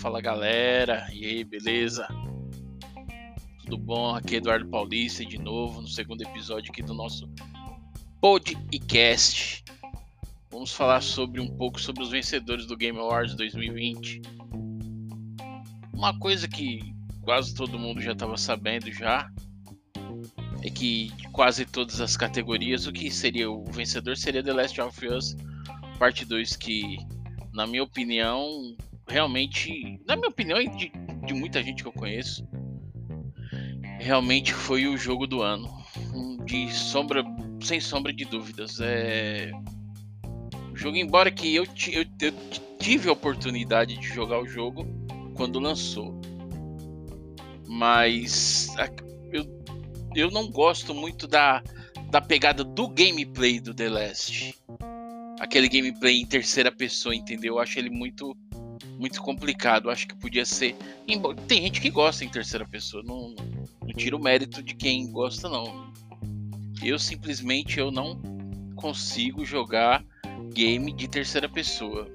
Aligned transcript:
fala 0.00 0.18
galera, 0.18 1.06
e 1.12 1.26
aí, 1.26 1.44
beleza? 1.44 2.08
Tudo 3.60 3.76
bom? 3.76 4.14
Aqui 4.14 4.36
é 4.36 4.38
Eduardo 4.38 4.66
Paulista 4.66 5.22
de 5.26 5.36
novo 5.36 5.82
no 5.82 5.88
segundo 5.88 6.22
episódio 6.22 6.72
aqui 6.72 6.82
do 6.82 6.94
nosso 6.94 7.28
podcast. 8.18 9.62
Vamos 10.50 10.72
falar 10.72 11.02
sobre 11.02 11.38
um 11.38 11.54
pouco 11.54 11.78
sobre 11.78 12.02
os 12.02 12.08
vencedores 12.08 12.64
do 12.64 12.78
Game 12.78 12.98
Awards 12.98 13.34
2020. 13.34 14.22
Uma 15.92 16.18
coisa 16.18 16.48
que 16.48 16.80
quase 17.20 17.54
todo 17.54 17.78
mundo 17.78 18.00
já 18.00 18.12
estava 18.12 18.38
sabendo 18.38 18.90
já 18.90 19.30
é 20.62 20.70
que 20.70 21.12
quase 21.30 21.66
todas 21.66 22.00
as 22.00 22.16
categorias 22.16 22.86
o 22.86 22.92
que 22.92 23.10
seria 23.10 23.50
o 23.50 23.66
vencedor 23.66 24.16
seria 24.16 24.42
The 24.42 24.54
Last 24.54 24.80
of 24.80 25.06
Us 25.06 25.36
Parte 25.98 26.24
2 26.24 26.56
que 26.56 26.96
na 27.52 27.66
minha 27.66 27.82
opinião 27.82 28.74
realmente, 29.10 30.00
na 30.06 30.16
minha 30.16 30.28
opinião 30.28 30.60
e 30.60 30.68
de, 30.68 30.92
de 31.26 31.34
muita 31.34 31.62
gente 31.62 31.82
que 31.82 31.88
eu 31.88 31.92
conheço, 31.92 32.48
realmente 33.98 34.54
foi 34.54 34.86
o 34.86 34.96
jogo 34.96 35.26
do 35.26 35.42
ano. 35.42 35.68
De 36.44 36.72
sombra, 36.72 37.22
sem 37.62 37.80
sombra 37.80 38.12
de 38.12 38.24
dúvidas. 38.24 38.78
É... 38.80 39.50
O 40.72 40.76
jogo, 40.76 40.96
embora 40.96 41.30
que 41.30 41.54
eu, 41.54 41.64
eu, 41.92 42.04
eu 42.20 42.32
tive 42.78 43.08
a 43.08 43.12
oportunidade 43.12 43.96
de 43.98 44.06
jogar 44.06 44.40
o 44.40 44.46
jogo 44.46 44.86
quando 45.34 45.58
lançou. 45.58 46.18
Mas 47.68 48.68
eu, 49.32 49.44
eu 50.14 50.30
não 50.30 50.50
gosto 50.50 50.94
muito 50.94 51.26
da, 51.26 51.62
da 52.10 52.20
pegada 52.20 52.64
do 52.64 52.88
gameplay 52.88 53.60
do 53.60 53.74
The 53.74 53.88
Last. 53.88 54.54
Aquele 55.38 55.68
gameplay 55.68 56.20
em 56.20 56.26
terceira 56.26 56.72
pessoa, 56.72 57.14
entendeu? 57.14 57.54
Eu 57.54 57.60
acho 57.60 57.78
ele 57.78 57.90
muito 57.90 58.36
muito 59.00 59.22
complicado. 59.22 59.90
Acho 59.90 60.06
que 60.06 60.14
podia 60.14 60.44
ser. 60.44 60.76
Tem 61.48 61.62
gente 61.62 61.80
que 61.80 61.90
gosta 61.90 62.24
em 62.24 62.28
terceira 62.28 62.66
pessoa. 62.68 63.02
Não, 63.02 63.34
não 63.80 63.92
tira 63.96 64.14
o 64.14 64.22
mérito 64.22 64.62
de 64.62 64.74
quem 64.74 65.10
gosta, 65.10 65.48
não. 65.48 65.90
Eu 66.82 66.98
simplesmente 66.98 67.80
eu 67.80 67.90
não 67.90 68.20
consigo 68.76 69.44
jogar 69.44 70.04
game 70.52 70.92
de 70.92 71.08
terceira 71.08 71.48
pessoa. 71.48 72.06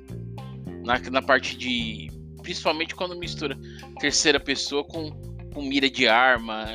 Na, 0.85 0.99
na 1.09 1.21
parte 1.21 1.57
de. 1.57 2.11
Principalmente 2.43 2.93
quando 2.93 3.17
mistura 3.17 3.57
terceira 3.99 4.39
pessoa 4.39 4.83
com, 4.83 5.09
com 5.51 5.63
mira 5.63 5.89
de 5.89 6.07
arma. 6.07 6.67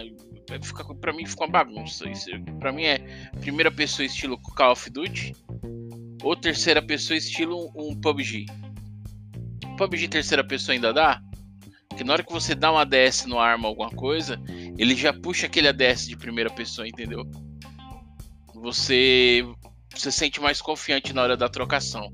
Fica, 0.60 0.84
pra 0.96 1.12
mim 1.12 1.24
fica 1.24 1.44
uma 1.44 1.50
bagunça. 1.52 2.10
Isso, 2.10 2.28
pra 2.58 2.72
mim 2.72 2.82
é 2.82 2.98
primeira 3.40 3.70
pessoa 3.70 4.04
estilo 4.04 4.36
Call 4.38 4.72
of 4.72 4.90
Duty. 4.90 5.36
Ou 6.24 6.36
terceira 6.36 6.82
pessoa 6.82 7.16
estilo 7.16 7.70
um 7.76 7.94
PUBG. 7.94 8.46
PUBG 9.80 10.08
terceira 10.08 10.44
pessoa 10.44 10.74
ainda 10.74 10.92
dá? 10.92 11.22
Que 11.96 12.04
na 12.04 12.12
hora 12.12 12.22
que 12.22 12.30
você 12.30 12.54
dá 12.54 12.70
um 12.70 12.76
ADS 12.76 13.24
no 13.24 13.38
arma 13.38 13.66
alguma 13.66 13.88
coisa, 13.88 14.38
ele 14.76 14.94
já 14.94 15.10
puxa 15.10 15.46
aquele 15.46 15.68
ADS 15.68 16.06
de 16.06 16.18
primeira 16.18 16.50
pessoa, 16.50 16.86
entendeu? 16.86 17.24
Você 18.56 19.42
você 19.94 20.12
sente 20.12 20.38
mais 20.38 20.60
confiante 20.60 21.14
na 21.14 21.22
hora 21.22 21.34
da 21.34 21.48
trocação. 21.48 22.12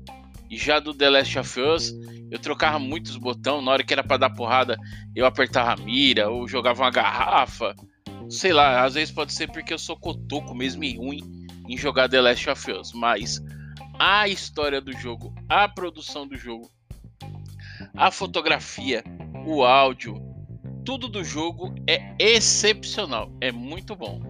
E 0.49 0.55
já 0.55 0.79
do 0.79 0.93
The 0.93 1.09
Last 1.09 1.39
of 1.39 1.59
Us, 1.59 1.93
eu 2.31 2.39
trocava 2.39 2.79
muitos 2.79 3.17
botões, 3.17 3.63
na 3.63 3.71
hora 3.71 3.83
que 3.83 3.91
era 3.91 4.03
para 4.03 4.15
dar 4.15 4.29
porrada, 4.29 4.77
eu 5.13 5.25
apertava 5.25 5.73
a 5.73 5.75
mira 5.75 6.29
ou 6.29 6.47
jogava 6.47 6.83
uma 6.83 6.89
garrafa. 6.89 7.75
Sei 8.29 8.53
lá, 8.53 8.85
às 8.85 8.93
vezes 8.93 9.13
pode 9.13 9.33
ser 9.33 9.51
porque 9.51 9.73
eu 9.73 9.77
sou 9.77 9.97
cotoco 9.97 10.55
mesmo 10.55 10.85
e 10.85 10.95
ruim 10.95 11.19
em 11.67 11.77
jogar 11.77 12.07
The 12.07 12.21
Last 12.21 12.49
of 12.49 12.71
Us, 12.71 12.93
mas 12.93 13.41
a 13.99 14.25
história 14.29 14.79
do 14.79 14.93
jogo, 14.93 15.35
a 15.49 15.67
produção 15.67 16.25
do 16.25 16.37
jogo 16.37 16.71
a 17.97 18.11
fotografia, 18.11 19.03
o 19.45 19.63
áudio, 19.63 20.21
tudo 20.85 21.07
do 21.07 21.23
jogo 21.23 21.73
é 21.87 22.13
excepcional, 22.19 23.31
é 23.41 23.51
muito 23.51 23.95
bom. 23.95 24.21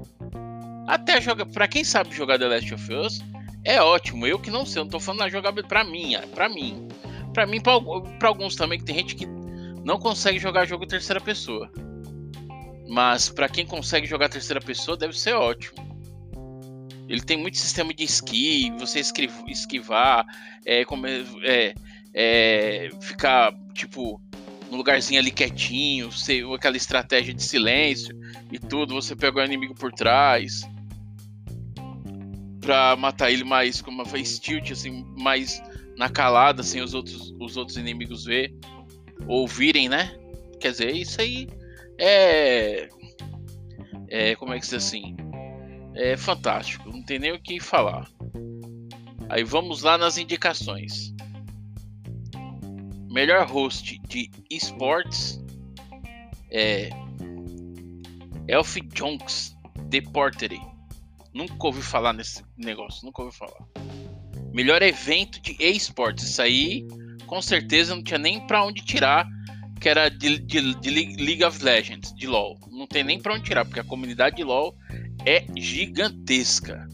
Até 0.87 1.19
joga, 1.19 1.45
para 1.45 1.67
quem 1.67 1.83
sabe 1.83 2.15
jogar 2.15 2.39
The 2.39 2.47
Last 2.47 2.73
of 2.73 2.93
Us, 2.93 3.19
é 3.65 3.81
ótimo. 3.81 4.25
Eu 4.25 4.39
que 4.39 4.49
não 4.49 4.65
sei, 4.65 4.81
não 4.81 4.89
tô 4.89 4.99
falando 4.99 5.19
na 5.19 5.29
jogabilidade 5.29 5.67
para 5.67 5.83
mim, 5.83 6.15
é 6.15 6.21
para 6.21 6.47
mim. 6.47 6.87
Para 7.33 7.45
mim, 7.45 7.59
para 7.61 8.27
alguns 8.29 8.55
também 8.55 8.79
que 8.79 8.85
tem 8.85 8.95
gente 8.95 9.15
que 9.15 9.27
não 9.83 9.99
consegue 9.99 10.39
jogar 10.39 10.65
jogo 10.65 10.85
em 10.85 10.87
terceira 10.87 11.19
pessoa. 11.19 11.69
Mas 12.87 13.27
para 13.27 13.49
quem 13.49 13.65
consegue 13.65 14.07
jogar 14.07 14.29
terceira 14.29 14.61
pessoa, 14.61 14.95
deve 14.95 15.19
ser 15.19 15.33
ótimo. 15.33 15.85
Ele 17.09 17.21
tem 17.21 17.37
muito 17.37 17.57
sistema 17.57 17.93
de 17.93 18.03
esqui, 18.03 18.71
você 18.79 19.01
esquivar, 19.47 20.25
é, 20.65 20.83
como 20.85 21.05
é, 21.05 21.73
é 22.19 22.89
ficar, 22.99 23.53
tipo, 23.75 24.19
no 24.71 24.77
lugarzinho 24.77 25.19
ali 25.19 25.29
quietinho, 25.29 26.11
ser, 26.11 26.43
aquela 26.51 26.75
estratégia 26.75 27.31
de 27.31 27.43
silêncio 27.43 28.17
e 28.51 28.57
tudo, 28.57 28.95
você 28.95 29.15
pegar 29.15 29.43
o 29.43 29.45
inimigo 29.45 29.75
por 29.75 29.93
trás 29.93 30.67
pra 32.59 32.95
matar 32.95 33.31
ele 33.31 33.43
mais 33.43 33.83
como 33.83 34.01
uma 34.01 34.23
tilt, 34.23 34.71
assim, 34.71 35.05
mais 35.15 35.61
na 35.95 36.09
calada, 36.09 36.63
sem 36.63 36.81
os 36.81 36.95
outros, 36.95 37.33
os 37.39 37.55
outros 37.55 37.77
inimigos 37.77 38.25
ver, 38.25 38.51
ouvirem, 39.27 39.87
né? 39.87 40.17
Quer 40.59 40.71
dizer, 40.71 40.95
isso 40.95 41.21
aí 41.21 41.47
é. 41.99 42.89
É. 44.09 44.35
Como 44.35 44.53
é 44.53 44.59
que 44.59 44.65
se 44.65 44.75
assim? 44.75 45.15
É 45.95 46.17
fantástico, 46.17 46.89
não 46.89 47.03
tem 47.03 47.19
nem 47.19 47.31
o 47.31 47.41
que 47.41 47.59
falar. 47.59 48.09
Aí 49.29 49.43
vamos 49.43 49.83
lá 49.83 49.97
nas 49.97 50.17
indicações. 50.17 51.13
Melhor 53.09 53.47
host 53.47 53.99
de 54.07 54.29
esportes 54.49 55.41
é 56.51 56.89
Elf 58.47 58.77
Jonks 58.93 59.55
The 59.89 60.01
Portery. 60.01 60.61
Nunca 61.33 61.67
ouvi 61.67 61.81
falar 61.81 62.13
nesse 62.13 62.43
negócio, 62.57 63.05
nunca 63.05 63.21
ouvi 63.21 63.35
falar. 63.35 63.63
Melhor 64.53 64.81
evento 64.81 65.41
de 65.41 65.55
esportes. 65.59 66.25
Isso 66.25 66.41
aí, 66.41 66.87
com 67.25 67.41
certeza, 67.41 67.95
não 67.95 68.03
tinha 68.03 68.17
nem 68.17 68.45
para 68.45 68.63
onde 68.63 68.83
tirar, 68.83 69.27
que 69.79 69.87
era 69.87 70.09
de, 70.09 70.39
de, 70.39 70.73
de, 70.75 70.89
League 70.89 71.43
of 71.43 71.63
Legends, 71.63 72.13
de 72.13 72.27
LoL. 72.27 72.57
Não 72.71 72.87
tem 72.87 73.03
nem 73.03 73.21
para 73.21 73.35
onde 73.35 73.43
tirar, 73.43 73.65
porque 73.65 73.79
a 73.79 73.83
comunidade 73.83 74.37
de 74.37 74.43
LoL 74.43 74.75
é 75.25 75.45
gigantesca. 75.55 76.87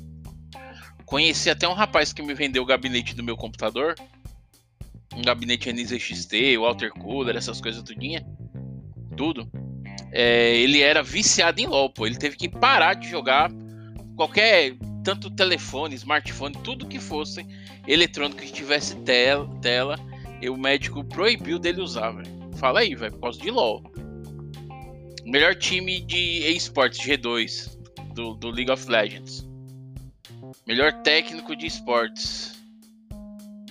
Conheci 1.06 1.50
até 1.50 1.68
um 1.68 1.74
rapaz 1.74 2.12
que 2.12 2.22
me 2.22 2.34
vendeu 2.34 2.64
o 2.64 2.66
gabinete 2.66 3.16
do 3.16 3.24
meu 3.24 3.38
computador 3.38 3.96
um 5.16 5.22
gabinete 5.22 5.72
NZXT, 5.72 6.58
water 6.58 6.92
cooler, 6.92 7.36
essas 7.36 7.62
coisas 7.62 7.82
tudinha, 7.84 8.26
tudo. 9.16 9.50
É, 10.12 10.56
ele 10.58 10.82
era 10.82 11.02
viciado 11.02 11.60
em 11.60 11.68
LoL, 11.68 11.90
pô. 11.90 12.06
Ele 12.06 12.18
teve 12.18 12.36
que 12.36 12.48
parar 12.48 12.94
de 12.94 13.10
jogar 13.10 13.52
qualquer 14.16 14.76
tanto 15.04 15.30
telefone, 15.30 15.96
smartphone, 15.96 16.56
tudo 16.64 16.88
que 16.88 17.00
fosse 17.00 17.46
eletrônico 17.88 18.42
que 18.42 18.52
tivesse 18.52 18.96
tela, 18.98 19.50
tela 19.62 20.00
e 20.42 20.50
o 20.50 20.58
médico 20.58 21.04
proibiu 21.04 21.60
dele 21.60 21.82
usar, 21.82 22.12
velho. 22.12 22.28
Fala 22.56 22.82
aí, 22.82 22.96
velho, 22.96 23.14
por 23.14 23.22
causa 23.22 23.40
de 23.40 23.52
LoL. 23.52 23.84
Melhor 25.26 25.56
time 25.56 26.02
de 26.02 26.48
esportes 26.48 27.00
G2 27.00 27.78
do, 28.14 28.36
do 28.36 28.50
League 28.50 28.72
of 28.72 28.90
Legends. 28.90 29.48
Melhor 30.66 30.94
técnico 31.02 31.56
de 31.56 31.68
esportes. 31.68 32.63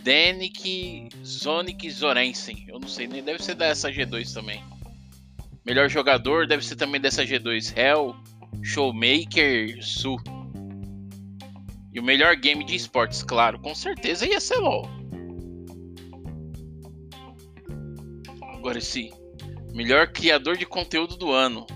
Denik 0.02 1.08
Sonic 1.22 1.90
Zorensen. 1.90 2.64
Eu 2.68 2.78
não 2.78 2.88
sei, 2.88 3.06
nem 3.06 3.22
deve 3.22 3.42
ser 3.42 3.54
dessa 3.54 3.90
G2 3.90 4.32
também. 4.32 4.62
Melhor 5.64 5.88
jogador 5.88 6.46
deve 6.46 6.64
ser 6.64 6.76
também 6.76 7.00
dessa 7.00 7.24
G2. 7.24 7.76
Hell 7.76 8.16
Showmaker 8.62 9.82
Su. 9.82 10.16
E 11.92 12.00
o 12.00 12.02
melhor 12.02 12.34
game 12.36 12.64
de 12.64 12.74
esportes, 12.74 13.22
claro, 13.22 13.58
com 13.58 13.74
certeza 13.74 14.26
ia 14.26 14.40
ser 14.40 14.56
LOL. 14.56 14.88
Agora 18.54 18.78
esse 18.78 19.12
melhor 19.72 20.08
criador 20.08 20.56
de 20.56 20.66
conteúdo 20.66 21.16
do 21.16 21.30
ano. 21.30 21.66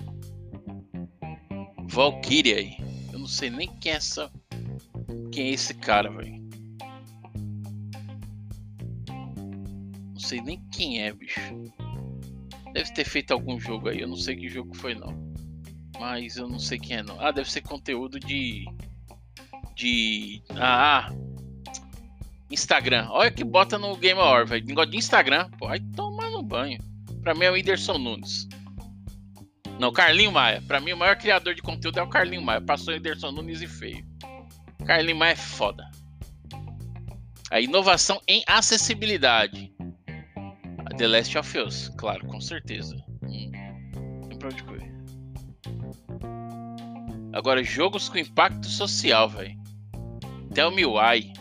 Valkyria. 1.85 2.61
Eu 3.13 3.19
não 3.19 3.27
sei 3.27 3.49
nem 3.49 3.67
quem 3.79 3.91
é 3.91 3.95
essa. 3.95 4.31
Quem 5.31 5.47
é 5.47 5.51
esse 5.51 5.73
cara, 5.73 6.09
velho. 6.09 6.36
Sei 10.27 10.41
nem 10.41 10.61
quem 10.71 11.01
é, 11.01 11.13
bicho. 11.13 11.39
Deve 12.73 12.93
ter 12.93 13.05
feito 13.05 13.31
algum 13.31 13.59
jogo 13.59 13.87
aí, 13.87 14.01
eu 14.01 14.07
não 14.07 14.17
sei 14.17 14.35
que 14.35 14.49
jogo 14.49 14.75
foi 14.75 14.93
não. 14.93 15.15
Mas 15.99 16.35
eu 16.35 16.47
não 16.47 16.59
sei 16.59 16.77
quem 16.77 16.97
é 16.97 17.03
não. 17.03 17.19
Ah, 17.19 17.31
deve 17.31 17.49
ser 17.49 17.61
conteúdo 17.61 18.19
de. 18.19 18.65
De. 19.75 20.43
Ah! 20.51 21.09
Instagram. 22.51 23.07
Olha 23.09 23.31
que 23.31 23.43
bota 23.43 23.77
no 23.77 23.95
Game 23.95 24.19
Over, 24.19 24.45
velho. 24.45 24.65
Negócio 24.65 24.91
de 24.91 24.97
Instagram. 24.97 25.49
Pô, 25.57 25.67
vai 25.67 25.79
tomar 25.79 26.29
no 26.29 26.43
banho. 26.43 26.79
Pra 27.21 27.33
mim 27.33 27.45
é 27.45 27.51
o 27.51 27.53
Whindersson 27.53 27.97
Nunes. 27.97 28.47
Não, 29.79 29.91
Carlinho 29.91 30.31
Maia. 30.31 30.61
Pra 30.61 30.79
mim 30.79 30.93
o 30.93 30.97
maior 30.97 31.15
criador 31.17 31.55
de 31.55 31.61
conteúdo 31.61 31.99
é 31.99 32.03
o 32.03 32.09
Carlinho 32.09 32.41
Maia. 32.41 32.61
Passou 32.61 32.93
o 32.93 32.97
Whindersson 32.97 33.31
Nunes 33.31 33.61
e 33.61 33.67
feio. 33.67 34.05
Carlinho 34.85 35.17
Maia 35.17 35.31
é 35.31 35.35
foda. 35.35 35.89
A 37.49 37.59
inovação 37.59 38.21
em 38.27 38.43
acessibilidade 38.47 39.76
The 40.97 41.07
Last 41.07 41.37
of 41.37 41.57
Us, 41.59 41.89
claro, 41.97 42.25
com 42.25 42.41
certeza. 42.41 42.95
Hum, 43.21 43.51
tem 44.27 44.39
pra 44.39 44.49
onde 44.49 44.63
correr. 44.63 44.91
Agora, 47.33 47.63
jogos 47.63 48.09
com 48.09 48.17
impacto 48.17 48.65
social, 48.67 49.29
velho. 49.29 49.55
Tell 50.55 50.71
me 50.71 50.85
why. 50.87 51.31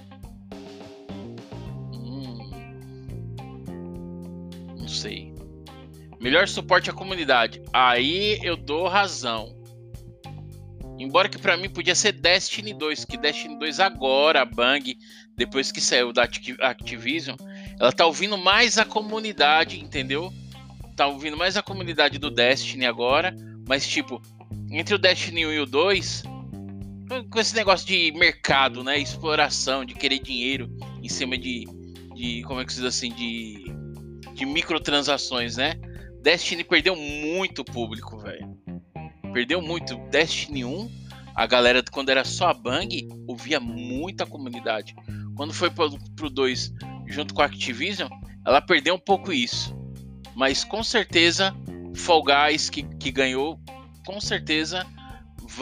Hum, 1.95 2.51
não 4.79 4.89
sei. 4.89 5.33
Melhor 6.21 6.47
suporte 6.49 6.91
à 6.91 6.93
comunidade. 6.93 7.63
Aí 7.73 8.39
eu 8.43 8.59
dou 8.59 8.87
razão. 8.89 9.57
Embora 10.99 11.31
que 11.31 11.39
para 11.39 11.57
mim 11.57 11.71
podia 11.71 11.95
ser 11.95 12.13
Destiny 12.13 12.75
2, 12.75 13.07
que 13.07 13.17
Destiny 13.17 13.59
2 13.59 13.81
agora, 13.81 14.45
Bang, 14.45 14.99
depois 15.35 15.73
que 15.73 15.81
saiu 15.81 16.13
da 16.13 16.25
Activision, 16.61 17.37
ela 17.79 17.93
tá 17.93 18.07
ouvindo 18.07 18.39
mais 18.39 18.79
a 18.79 18.85
comunidade, 18.85 19.81
entendeu? 19.81 20.33
Tá 20.97 21.07
ouvindo 21.07 21.37
mais 21.37 21.57
a 21.57 21.63
comunidade 21.63 22.19
do 22.19 22.31
Destiny 22.31 22.87
agora, 22.87 23.35
mas 23.69 23.87
tipo, 23.87 24.21
entre 24.71 24.95
o 24.95 24.99
Destiny 24.99 25.47
1 25.47 25.53
e 25.53 25.61
o 25.61 25.67
2, 25.67 26.23
com 27.31 27.39
esse 27.39 27.55
negócio 27.55 27.87
de 27.87 28.13
mercado, 28.13 28.83
né, 28.83 28.99
exploração, 28.99 29.85
de 29.85 29.95
querer 29.95 30.19
dinheiro 30.19 30.69
em 31.03 31.09
cima 31.09 31.37
de, 31.37 31.67
de 32.15 32.43
como 32.43 32.61
é 32.61 32.65
que 32.65 32.73
se 32.73 32.81
diz 32.81 32.89
assim, 32.89 33.11
de, 33.11 33.65
de 34.35 34.47
microtransações, 34.47 35.57
né? 35.57 35.75
Destiny 36.23 36.65
perdeu 36.65 36.97
muito 36.97 37.65
público, 37.65 38.19
velho. 38.19 38.59
Perdeu 39.33 39.63
muito. 39.63 39.97
Destiny 40.11 40.65
1, 40.65 40.91
a 41.35 41.47
galera, 41.47 41.85
quando 41.93 42.09
era 42.09 42.25
só 42.25 42.49
a 42.49 42.55
Bang, 42.55 43.09
ouvia 43.29 43.61
muita 43.61 44.27
comunidade. 44.27 44.95
Quando 45.37 45.53
foi 45.53 45.71
pro, 45.71 45.97
pro 46.17 46.29
2, 46.29 46.73
junto 47.07 47.35
com 47.35 47.43
a 47.43 47.47
Activision, 47.47 48.09
ela 48.45 48.61
perdeu 48.61 48.95
um 48.95 48.99
pouco 48.99 49.33
isso. 49.33 49.77
Mas 50.35 50.65
com 50.65 50.83
certeza, 50.83 51.55
Fall 51.95 52.23
Guys, 52.23 52.69
que, 52.69 52.83
que 52.83 53.11
ganhou, 53.11 53.59
com 54.05 54.21
certeza 54.21 54.87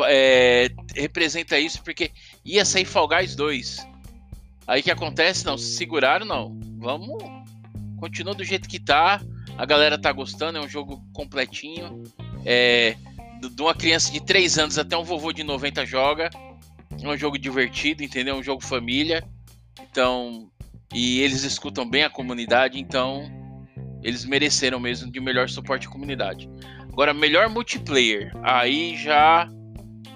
é, 0.07 0.71
representa 0.95 1.59
isso, 1.59 1.83
porque 1.83 2.11
ia 2.45 2.65
sair 2.65 2.85
Fall 2.85 3.09
Guys 3.09 3.37
2. 3.37 3.87
Aí 4.67 4.83
que 4.83 4.91
acontece? 4.91 5.45
Não, 5.45 5.59
se 5.59 5.77
seguraram, 5.77 6.25
não. 6.25 6.59
Vamos. 6.79 7.23
Continua 7.99 8.35
do 8.35 8.45
jeito 8.45 8.69
que 8.69 8.81
tá. 8.81 9.21
A 9.57 9.67
galera 9.67 9.99
tá 9.99 10.11
gostando, 10.11 10.59
é 10.59 10.61
um 10.61 10.69
jogo 10.69 11.05
completinho. 11.13 12.03
É, 12.45 12.97
de 13.41 13.63
uma 13.63 13.75
criança 13.75 14.11
de 14.11 14.21
3 14.21 14.59
anos 14.59 14.79
até 14.79 14.97
um 14.97 15.05
vovô 15.05 15.33
de 15.33 15.45
90 15.45 15.85
joga. 15.85 16.31
É 17.01 17.09
um 17.09 17.17
jogo 17.17 17.39
divertido, 17.39 18.03
entendeu? 18.03 18.37
É 18.37 18.39
um 18.39 18.43
jogo 18.43 18.65
família. 18.65 19.23
Então, 19.83 20.51
e 20.93 21.21
eles 21.21 21.45
escutam 21.45 21.89
bem 21.89 22.05
a 22.05 22.11
comunidade, 22.11 22.79
então 22.79 23.25
eles 24.03 24.25
mereceram 24.25 24.79
mesmo 24.79 25.11
de 25.11 25.21
melhor 25.21 25.49
suporte 25.49 25.87
à 25.87 25.91
comunidade. 25.91 26.49
Agora, 26.93 27.15
melhor 27.15 27.49
multiplayer. 27.49 28.31
Aí 28.43 28.97
já 28.97 29.49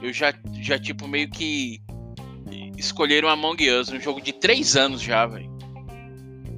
eu 0.01 0.13
já 0.13 0.33
já 0.61 0.79
tipo 0.79 1.09
meio 1.09 1.29
que 1.29 1.81
escolheram 2.77 3.29
Among 3.29 3.69
Us, 3.71 3.89
um 3.89 4.01
jogo 4.01 4.21
de 4.21 4.33
3 4.33 4.77
anos 4.77 5.01
já, 5.01 5.27
velho. 5.27 5.51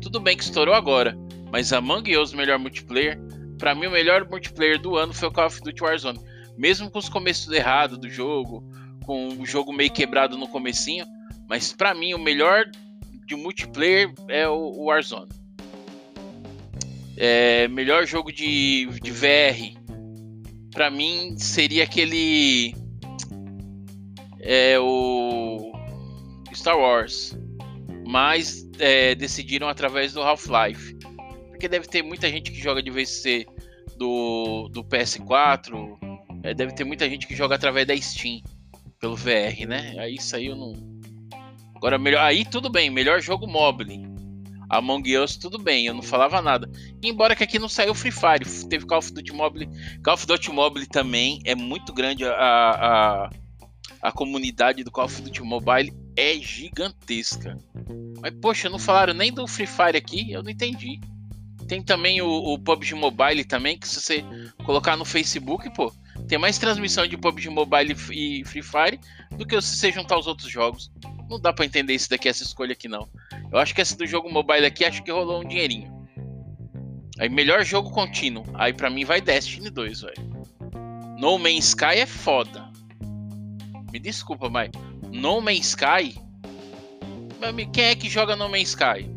Tudo 0.03 0.21
bem 0.21 0.37
que 0.37 0.43
estourou 0.43 0.75
agora, 0.75 1.17
mas 1.51 1.73
Among 1.73 2.17
Us, 2.17 2.35
melhor 2.35 2.59
multiplayer, 2.59 3.19
para 3.59 3.75
mim 3.75 3.87
o 3.87 3.91
melhor 3.91 4.29
multiplayer 4.29 4.79
do 4.79 4.97
ano 4.97 5.15
foi 5.15 5.29
o 5.29 5.33
Call 5.33 5.47
of 5.47 5.61
Duty 5.61 5.83
Warzone. 5.83 6.21
Mesmo 6.59 6.91
com 6.91 6.99
os 6.99 7.09
começos 7.09 7.51
errados 7.53 7.97
do 7.97 8.09
jogo, 8.11 8.63
com 9.05 9.29
o 9.29 9.47
jogo 9.47 9.73
meio 9.73 9.91
quebrado 9.91 10.37
no 10.37 10.49
comecinho, 10.49 11.07
mas 11.49 11.73
para 11.73 11.95
mim 11.95 12.13
o 12.13 12.19
melhor 12.19 12.65
de 13.31 13.37
multiplayer 13.37 14.13
é 14.29 14.49
o 14.49 14.85
Warzone. 14.85 15.31
É, 17.17 17.69
melhor 17.69 18.05
jogo 18.05 18.33
de, 18.33 18.87
de 19.01 19.11
VR, 19.13 19.79
para 20.73 20.91
mim 20.91 21.37
seria 21.39 21.85
aquele 21.85 22.75
é 24.41 24.79
o 24.81 25.73
Star 26.53 26.79
Wars, 26.79 27.39
mas 28.07 28.69
é, 28.79 29.15
decidiram 29.15 29.69
através 29.69 30.13
do 30.13 30.23
Half-Life 30.23 30.97
porque 31.61 31.69
deve 31.69 31.87
ter 31.87 32.03
muita 32.03 32.29
gente 32.31 32.51
que 32.51 32.59
joga 32.59 32.83
de 32.83 32.91
VC 32.91 33.47
do, 33.99 34.69
do 34.71 34.83
PS4, 34.83 35.99
é, 36.43 36.55
deve 36.55 36.75
ter 36.75 36.85
muita 36.85 37.09
gente 37.09 37.27
que 37.27 37.37
joga 37.37 37.55
através 37.55 37.87
da 37.87 37.95
Steam, 37.95 38.41
pelo 38.99 39.15
VR, 39.15 39.69
né? 39.69 39.95
Aí 39.99 40.15
isso 40.15 40.35
aí 40.35 40.47
eu 40.47 40.57
não. 40.57 41.00
Agora, 41.81 41.99
melhor. 41.99 42.23
Aí 42.23 42.45
tudo 42.45 42.69
bem, 42.69 42.91
melhor 42.91 43.23
jogo 43.23 43.47
mobile. 43.47 44.07
Among 44.69 45.17
Us, 45.17 45.39
tudo 45.39 45.59
bem, 45.59 45.87
eu 45.87 45.95
não 45.95 46.03
falava 46.03 46.43
nada. 46.43 46.71
Embora 47.03 47.35
que 47.35 47.43
aqui 47.43 47.59
não 47.59 47.71
saiu 47.71 47.95
Free 47.95 48.13
Fire, 48.13 48.69
teve 48.69 48.85
Call 48.85 48.99
of 48.99 49.11
Duty 49.11 49.33
Mobile. 49.33 49.67
Call 50.05 50.13
of 50.13 50.27
Duty 50.27 50.53
Mobile 50.53 50.87
também 50.87 51.41
é 51.43 51.55
muito 51.55 51.91
grande 51.95 52.27
a, 52.27 52.35
a, 52.35 53.31
a 54.03 54.13
comunidade 54.13 54.85
do 54.85 54.91
Call 54.91 55.07
of 55.07 55.23
Duty 55.23 55.43
Mobile 55.43 55.91
é 56.15 56.35
gigantesca. 56.35 57.57
Mas 58.21 58.35
poxa, 58.43 58.69
não 58.69 58.79
falaram 58.79 59.15
nem 59.15 59.33
do 59.33 59.47
Free 59.49 59.67
Fire 59.67 59.97
aqui, 59.97 60.31
eu 60.31 60.43
não 60.43 60.51
entendi. 60.51 61.01
Tem 61.67 61.83
também 61.83 62.21
o, 62.21 62.29
o 62.29 62.59
PUBG 62.59 62.95
Mobile 62.95 63.43
também, 63.43 63.79
que 63.79 63.89
se 63.89 64.03
você 64.03 64.23
colocar 64.67 64.99
no 64.99 65.05
Facebook, 65.07 65.71
pô, 65.71 65.91
tem 66.29 66.37
mais 66.37 66.59
transmissão 66.59 67.07
de 67.07 67.17
PUBG 67.17 67.49
Mobile 67.49 67.97
e 68.13 68.45
Free 68.45 68.63
Fire 68.63 69.01
do 69.33 69.47
que 69.47 69.59
se 69.63 69.77
você 69.77 69.91
juntar 69.91 70.19
os 70.19 70.27
outros 70.27 70.51
jogos. 70.51 70.93
Não 71.31 71.39
dá 71.39 71.53
para 71.53 71.65
entender 71.65 71.95
isso 71.95 72.11
daqui, 72.11 72.29
essa 72.29 72.43
escolha 72.43 72.73
aqui 72.73 72.89
não. 72.89 73.09
Eu 73.53 73.59
acho 73.61 73.73
que 73.73 73.81
essa 73.81 73.97
do 73.97 74.05
jogo 74.05 74.29
mobile 74.29 74.67
aqui, 74.67 74.85
acho 74.85 75.01
que 75.05 75.13
rolou 75.13 75.41
um 75.41 75.49
dinheirinho. 75.49 75.89
Aí, 77.21 77.29
melhor 77.29 77.65
jogo 77.65 77.91
contínuo. 77.93 78.45
Aí 78.55 78.73
para 78.73 78.91
mim 78.91 79.05
vai 79.05 79.21
Destiny 79.21 79.71
2, 79.71 80.01
velho. 80.01 80.31
No 81.21 81.39
Man's 81.39 81.69
Sky 81.69 82.01
é 82.01 82.07
foda. 82.07 82.69
Me 83.93 84.01
desculpa, 84.01 84.49
mas 84.49 84.71
No 85.13 85.41
Man's 85.41 85.69
Sky. 85.69 86.21
Meu 87.39 87.51
amigo, 87.51 87.71
quem 87.71 87.85
é 87.85 87.95
que 87.95 88.09
joga 88.09 88.35
No 88.35 88.49
Man's 88.49 88.71
Sky? 88.71 89.09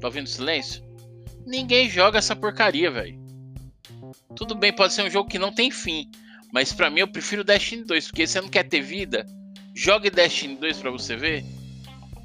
Tá 0.00 0.06
ouvindo 0.06 0.28
silêncio? 0.28 0.84
Ninguém 1.44 1.88
joga 1.88 2.18
essa 2.18 2.36
porcaria, 2.36 2.90
velho. 2.92 3.18
Tudo 4.36 4.54
bem, 4.54 4.72
pode 4.72 4.92
ser 4.92 5.02
um 5.02 5.10
jogo 5.10 5.28
que 5.28 5.38
não 5.38 5.52
tem 5.52 5.70
fim. 5.70 6.08
Mas 6.52 6.72
para 6.72 6.90
mim 6.90 7.00
eu 7.00 7.08
prefiro 7.08 7.44
Destiny 7.44 7.84
2, 7.84 8.08
porque 8.08 8.26
você 8.26 8.40
não 8.40 8.48
quer 8.48 8.64
ter 8.64 8.80
vida, 8.80 9.24
jogue 9.74 10.10
Destiny 10.10 10.56
2 10.56 10.78
para 10.78 10.90
você 10.90 11.16
ver. 11.16 11.44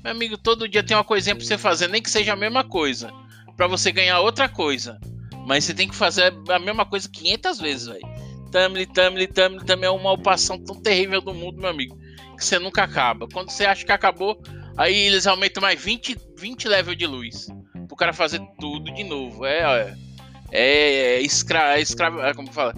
Meu 0.03 0.11
amigo, 0.11 0.37
todo 0.37 0.67
dia 0.67 0.83
tem 0.83 0.95
uma 0.95 1.03
coisinha 1.03 1.35
pra 1.35 1.43
você 1.43 1.57
fazer, 1.57 1.87
nem 1.87 2.01
que 2.01 2.09
seja 2.09 2.33
a 2.33 2.35
mesma 2.35 2.63
coisa. 2.63 3.11
para 3.57 3.67
você 3.67 3.91
ganhar 3.91 4.19
outra 4.19 4.49
coisa. 4.49 4.99
Mas 5.47 5.63
você 5.63 5.73
tem 5.73 5.87
que 5.87 5.95
fazer 5.95 6.33
a 6.49 6.59
mesma 6.59 6.85
coisa 6.85 7.07
500 7.07 7.59
vezes, 7.59 7.87
velho. 7.87 8.01
Tumblr, 8.51 8.85
Tumblr, 8.87 9.27
Tumblr 9.27 9.65
também 9.65 9.87
é 9.87 9.91
uma 9.91 10.11
ocupação 10.11 10.57
tão 10.57 10.81
terrível 10.81 11.21
do 11.21 11.33
mundo, 11.33 11.59
meu 11.59 11.69
amigo. 11.69 11.97
Que 12.37 12.43
você 12.43 12.59
nunca 12.59 12.83
acaba. 12.83 13.27
Quando 13.31 13.49
você 13.49 13.65
acha 13.65 13.85
que 13.85 13.91
acabou, 13.91 14.41
aí 14.77 14.95
eles 14.95 15.25
aumentam 15.25 15.61
mais 15.61 15.81
20, 15.81 16.17
20 16.37 16.67
level 16.67 16.95
de 16.95 17.07
luz 17.07 17.47
pro 17.87 17.95
cara 17.95 18.13
fazer 18.13 18.41
tudo 18.59 18.93
de 18.93 19.03
novo. 19.03 19.45
É, 19.45 19.95
é, 20.51 20.61
é, 20.61 21.21
escra, 21.21 21.77
é 21.77 21.81
escra, 21.81 22.07
é 22.27 22.33
como 22.33 22.51
fala? 22.51 22.73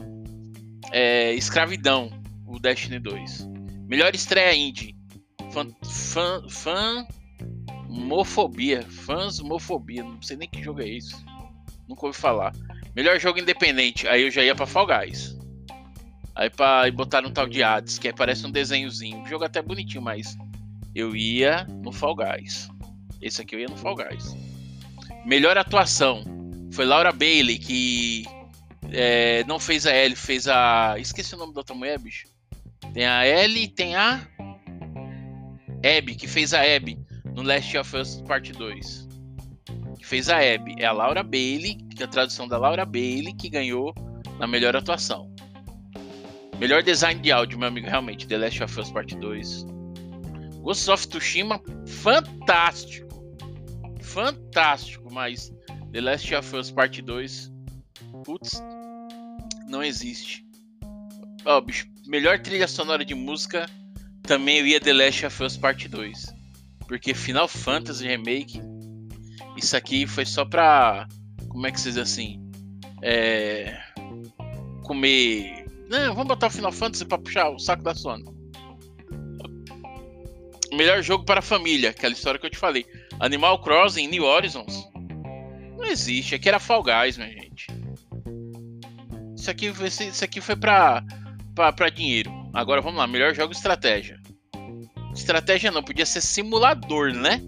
É 0.92 1.34
escravidão, 1.34 2.12
o 2.46 2.60
Destiny 2.60 3.00
2. 3.00 3.48
Melhor 3.88 4.14
estreia 4.16 4.56
indie. 4.56 4.96
Fan, 5.52 5.72
fan, 5.84 6.48
fan 6.50 7.08
Mofobia. 7.90 8.84
Fansmofobia. 8.84 10.04
Não 10.04 10.22
sei 10.22 10.38
nem 10.38 10.50
que 10.50 10.62
jogo 10.62 10.82
é 10.82 10.88
isso. 10.88 11.24
Nunca 11.88 12.06
ouvi 12.06 12.18
falar. 12.18 12.54
Melhor 12.96 13.20
jogo 13.20 13.40
independente. 13.40 14.08
Aí 14.08 14.24
eu 14.24 14.32
já 14.32 14.44
ia 14.44 14.56
pra 14.56 14.66
Fall 14.66 14.88
Guys. 14.88 15.38
Aí 16.36 16.50
pra, 16.50 16.90
botaram 16.92 17.30
um 17.30 17.34
tal 17.34 17.48
de 17.48 17.64
Hades, 17.64 17.98
que 17.98 18.14
parece 18.14 18.46
um 18.46 18.52
desenhozinho. 18.52 19.24
O 19.24 19.28
jogo 19.28 19.44
é 19.44 19.48
até 19.48 19.62
bonitinho, 19.62 20.04
mas 20.04 20.38
eu 20.94 21.16
ia 21.16 21.66
no 21.84 21.92
Fall 21.92 22.16
Guys. 22.16 22.70
Esse 23.22 23.42
aqui 23.42 23.56
eu 23.56 23.60
ia 23.60 23.68
no 23.68 23.78
Fall 23.78 23.96
Guys. 23.96 24.36
Melhor 25.26 25.58
atuação 25.58 26.24
foi 26.72 26.86
Laura 26.86 27.12
Bailey, 27.12 27.58
que 27.58 28.26
é, 28.92 29.44
não 29.46 29.60
fez 29.60 29.86
a 29.86 29.96
Ellie, 29.96 30.16
fez 30.16 30.48
a. 30.48 30.96
Esqueci 30.98 31.36
o 31.36 31.38
nome 31.38 31.54
da 31.54 31.62
outra 31.62 31.76
mulher, 31.76 32.00
bicho. 32.00 32.28
Tem 32.94 33.06
a 33.06 33.26
Ellie 33.26 33.64
e 33.64 33.68
tem 33.68 33.96
a. 33.96 34.28
Abby, 35.78 36.16
que 36.16 36.28
fez 36.28 36.54
a 36.54 36.62
Abby 36.62 37.00
no 37.36 37.44
Last 37.44 37.78
of 37.78 37.96
Us 37.96 38.22
Parte 38.22 38.52
2. 38.52 39.08
Que 40.00 40.06
fez 40.06 40.30
a 40.30 40.38
Abby. 40.38 40.76
É 40.80 40.86
a 40.86 40.92
Laura 40.92 41.24
Bailey, 41.24 41.78
que 41.96 42.02
é 42.02 42.06
a 42.06 42.10
tradução 42.10 42.48
da 42.48 42.58
Laura 42.58 42.86
Bailey, 42.86 43.34
que 43.34 43.50
ganhou 43.50 43.94
na 44.40 44.48
melhor 44.48 44.76
atuação. 44.76 45.32
Melhor 46.60 46.82
design 46.82 47.22
de 47.22 47.32
áudio, 47.32 47.60
meu 47.60 47.68
amigo, 47.68 47.88
realmente. 47.88 48.28
The 48.28 48.38
Last 48.38 48.64
of 48.64 48.80
Us 48.80 48.92
Parte 48.92 49.16
2. 49.16 49.66
Ghost 50.64 50.90
of 50.90 51.08
Tsushima, 51.08 51.62
fantástico 51.86 53.08
fantástico, 54.08 55.12
mas 55.12 55.54
The 55.92 56.02
Last 56.02 56.34
of 56.34 56.56
Us 56.56 56.72
Parte 56.72 57.02
2, 57.02 57.52
putz, 58.26 58.62
não 59.68 59.84
existe. 59.84 60.46
Ó, 61.46 61.58
oh, 61.58 61.62
bicho, 61.62 61.88
melhor 62.06 62.40
trilha 62.40 62.68
sonora 62.68 63.06
de 63.06 63.14
música, 63.14 63.70
também 64.24 64.60
eu 64.60 64.68
ia 64.68 64.80
The 64.80 64.94
Last 64.94 65.26
of 65.26 65.44
Us 65.44 65.58
Parte 65.58 65.88
2. 65.88 66.36
Porque 66.88 67.14
Final 67.14 67.48
Fantasy 67.48 68.08
Remake, 68.08 68.62
isso 69.56 69.76
aqui 69.76 70.08
foi 70.08 70.26
só 70.26 70.46
pra. 70.46 71.08
Como 71.50 71.66
é 71.68 71.72
que 71.72 71.80
se 71.80 71.90
diz 71.90 71.98
assim? 71.98 72.42
É. 73.02 73.78
Comer. 74.84 75.66
Não, 75.90 76.14
vamos 76.14 76.28
botar 76.28 76.48
o 76.48 76.52
Final 76.52 76.72
Fantasy 76.72 77.06
pra 77.06 77.18
puxar 77.18 77.50
o 77.50 77.60
saco 77.60 77.84
da 77.84 77.94
Sony. 77.94 78.26
Melhor 80.74 81.02
jogo 81.02 81.24
para 81.24 81.40
a 81.40 81.44
família, 81.44 81.92
aquela 81.92 82.14
história 82.14 82.40
que 82.40 82.46
eu 82.46 82.50
te 82.50 82.58
falei. 82.58 82.86
Animal 83.20 83.62
Crossing, 83.62 84.08
New 84.08 84.24
Horizons. 84.24 84.88
Não 85.78 85.86
existe, 85.86 86.36
aqui 86.36 86.50
era 86.50 86.60
Fall 86.60 86.84
Guys, 86.84 87.18
minha 87.18 87.32
gente. 87.32 87.68
Isso 89.48 89.52
aqui, 89.52 89.68
isso 90.10 90.26
aqui 90.26 90.42
foi 90.42 90.58
pra, 90.58 91.02
pra, 91.56 91.72
pra 91.72 91.90
dinheiro. 91.90 92.30
Agora 92.54 92.82
vamos 92.82 92.98
lá, 92.98 93.08
melhor 93.08 93.34
jogo 93.34 93.54
estratégia. 93.54 94.20
Estratégia 95.16 95.72
não, 95.72 95.82
podia 95.82 96.06
ser 96.06 96.20
simulador, 96.20 97.14
né? 97.14 97.42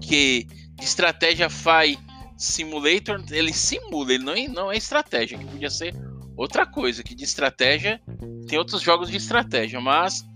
Que 0.00 0.48
estratégia 0.82 1.48
faz 1.48 1.96
simulator, 2.36 3.24
ele 3.30 3.52
simula, 3.52 4.12
ele 4.12 4.24
não 4.24 4.32
é, 4.32 4.48
não 4.48 4.72
é 4.72 4.76
estratégia, 4.76 5.38
que 5.38 5.44
podia 5.44 5.70
ser 5.70 5.94
outra 6.36 6.66
coisa, 6.66 7.04
que 7.04 7.14
de 7.14 7.22
estratégia 7.22 8.00
tem 8.48 8.58
outros 8.58 8.82
jogos 8.82 9.08
de 9.08 9.16
estratégia, 9.16 9.80
mas 9.80 10.26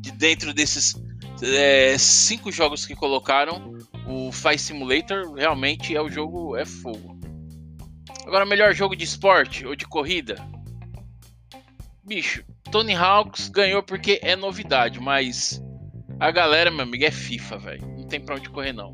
de 0.00 0.12
dentro 0.12 0.54
desses 0.54 0.94
é, 1.42 1.98
cinco 1.98 2.50
jogos 2.50 2.86
que 2.86 2.94
colocaram, 2.94 3.76
o 4.08 4.32
Flight 4.32 4.62
Simulator 4.62 5.34
realmente 5.34 5.94
é 5.94 6.00
o 6.00 6.08
jogo, 6.08 6.56
é 6.56 6.64
fogo. 6.64 7.15
Agora, 8.26 8.44
melhor 8.44 8.74
jogo 8.74 8.96
de 8.96 9.04
esporte 9.04 9.64
ou 9.64 9.76
de 9.76 9.86
corrida? 9.86 10.36
Bicho, 12.02 12.44
Tony 12.72 12.92
Hawks 12.92 13.48
ganhou 13.48 13.82
porque 13.84 14.18
é 14.20 14.34
novidade, 14.34 15.00
mas 15.00 15.62
a 16.18 16.30
galera, 16.32 16.70
meu 16.70 16.82
amigo, 16.82 17.04
é 17.04 17.10
FIFA, 17.10 17.58
velho. 17.58 17.86
Não 17.86 18.08
tem 18.08 18.20
pra 18.20 18.34
onde 18.34 18.50
correr, 18.50 18.72
não. 18.72 18.92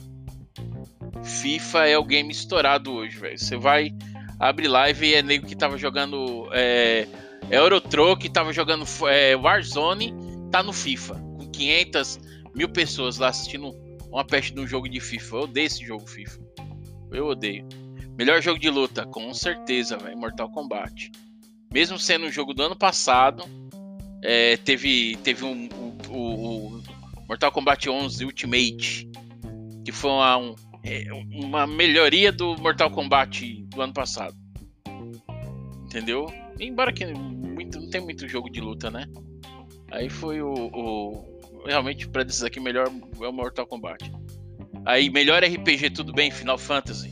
FIFA 1.25 1.87
é 1.87 1.97
o 1.97 2.05
game 2.05 2.31
estourado 2.31 2.93
hoje, 2.93 3.19
velho. 3.19 3.39
Você 3.39 3.57
vai 3.57 3.91
abrir 4.39 4.69
live 4.69 5.07
e 5.07 5.15
é 5.15 5.23
nego 5.23 5.47
que 5.47 5.57
tava 5.57 5.79
jogando 5.79 6.49
é, 6.53 7.07
Eurotruck, 7.51 8.29
tava 8.29 8.53
jogando 8.53 8.85
é, 9.09 9.35
Warzone, 9.35 10.15
tá 10.51 10.63
no 10.63 10.75
FIFA. 10.75 11.15
Com 11.15 11.51
500 11.51 12.21
mil 12.55 12.69
pessoas 12.69 13.17
lá 13.17 13.29
assistindo 13.29 13.71
uma 14.11 14.27
peste 14.27 14.53
de 14.53 14.61
um 14.61 14.67
jogo 14.67 14.89
de 14.91 15.01
FIFA. 15.01 15.37
Eu 15.37 15.43
odeio 15.43 15.67
esse 15.67 15.87
jogo 15.87 16.07
FIFA. 16.07 16.39
Eu 17.11 17.27
odeio. 17.29 17.67
Melhor 18.23 18.41
jogo 18.41 18.57
de 18.57 18.71
luta, 18.71 19.05
com 19.05 19.35
certeza, 19.35 19.97
velho. 19.97 20.17
Mortal 20.17 20.49
Kombat. 20.49 21.11
Mesmo 21.75 21.99
sendo 21.99 22.27
um 22.27 22.31
jogo 22.31 22.55
do 22.55 22.63
ano 22.63 22.77
passado, 22.77 23.43
é, 24.23 24.57
teve, 24.59 25.17
teve 25.25 25.45
um, 25.45 25.69
um, 25.75 26.09
um, 26.09 26.77
um 26.77 26.83
Mortal 27.27 27.51
Kombat 27.51 27.91
11 27.91 28.25
Ultimate, 28.25 29.11
que 29.85 29.91
foi 29.91 30.13
uma, 30.13 30.37
um, 30.37 30.55
é, 30.85 31.07
uma 31.33 31.67
melhoria 31.67 32.31
do 32.31 32.57
Mortal 32.59 32.93
Kombat 32.93 33.61
do 33.65 33.83
ano 33.83 33.93
passado. 33.93 34.37
Entendeu? 35.87 36.33
Embora 36.61 36.93
que 36.93 37.05
muito, 37.05 37.81
não 37.81 37.91
tem 37.91 38.01
muito 38.01 38.29
jogo 38.29 38.49
de 38.49 38.61
luta, 38.61 38.89
né? 38.89 39.05
Aí 39.91 40.09
foi 40.09 40.41
o. 40.41 40.71
o 40.73 41.65
realmente, 41.67 42.07
para 42.07 42.23
desses 42.23 42.45
aqui, 42.45 42.61
melhor 42.61 42.87
é 43.21 43.27
o 43.27 43.33
Mortal 43.33 43.67
Kombat. 43.67 44.13
Aí, 44.87 45.11
melhor 45.11 45.43
RPG, 45.43 45.91
tudo 45.91 46.13
bem, 46.13 46.31
Final 46.31 46.57
Fantasy. 46.57 47.12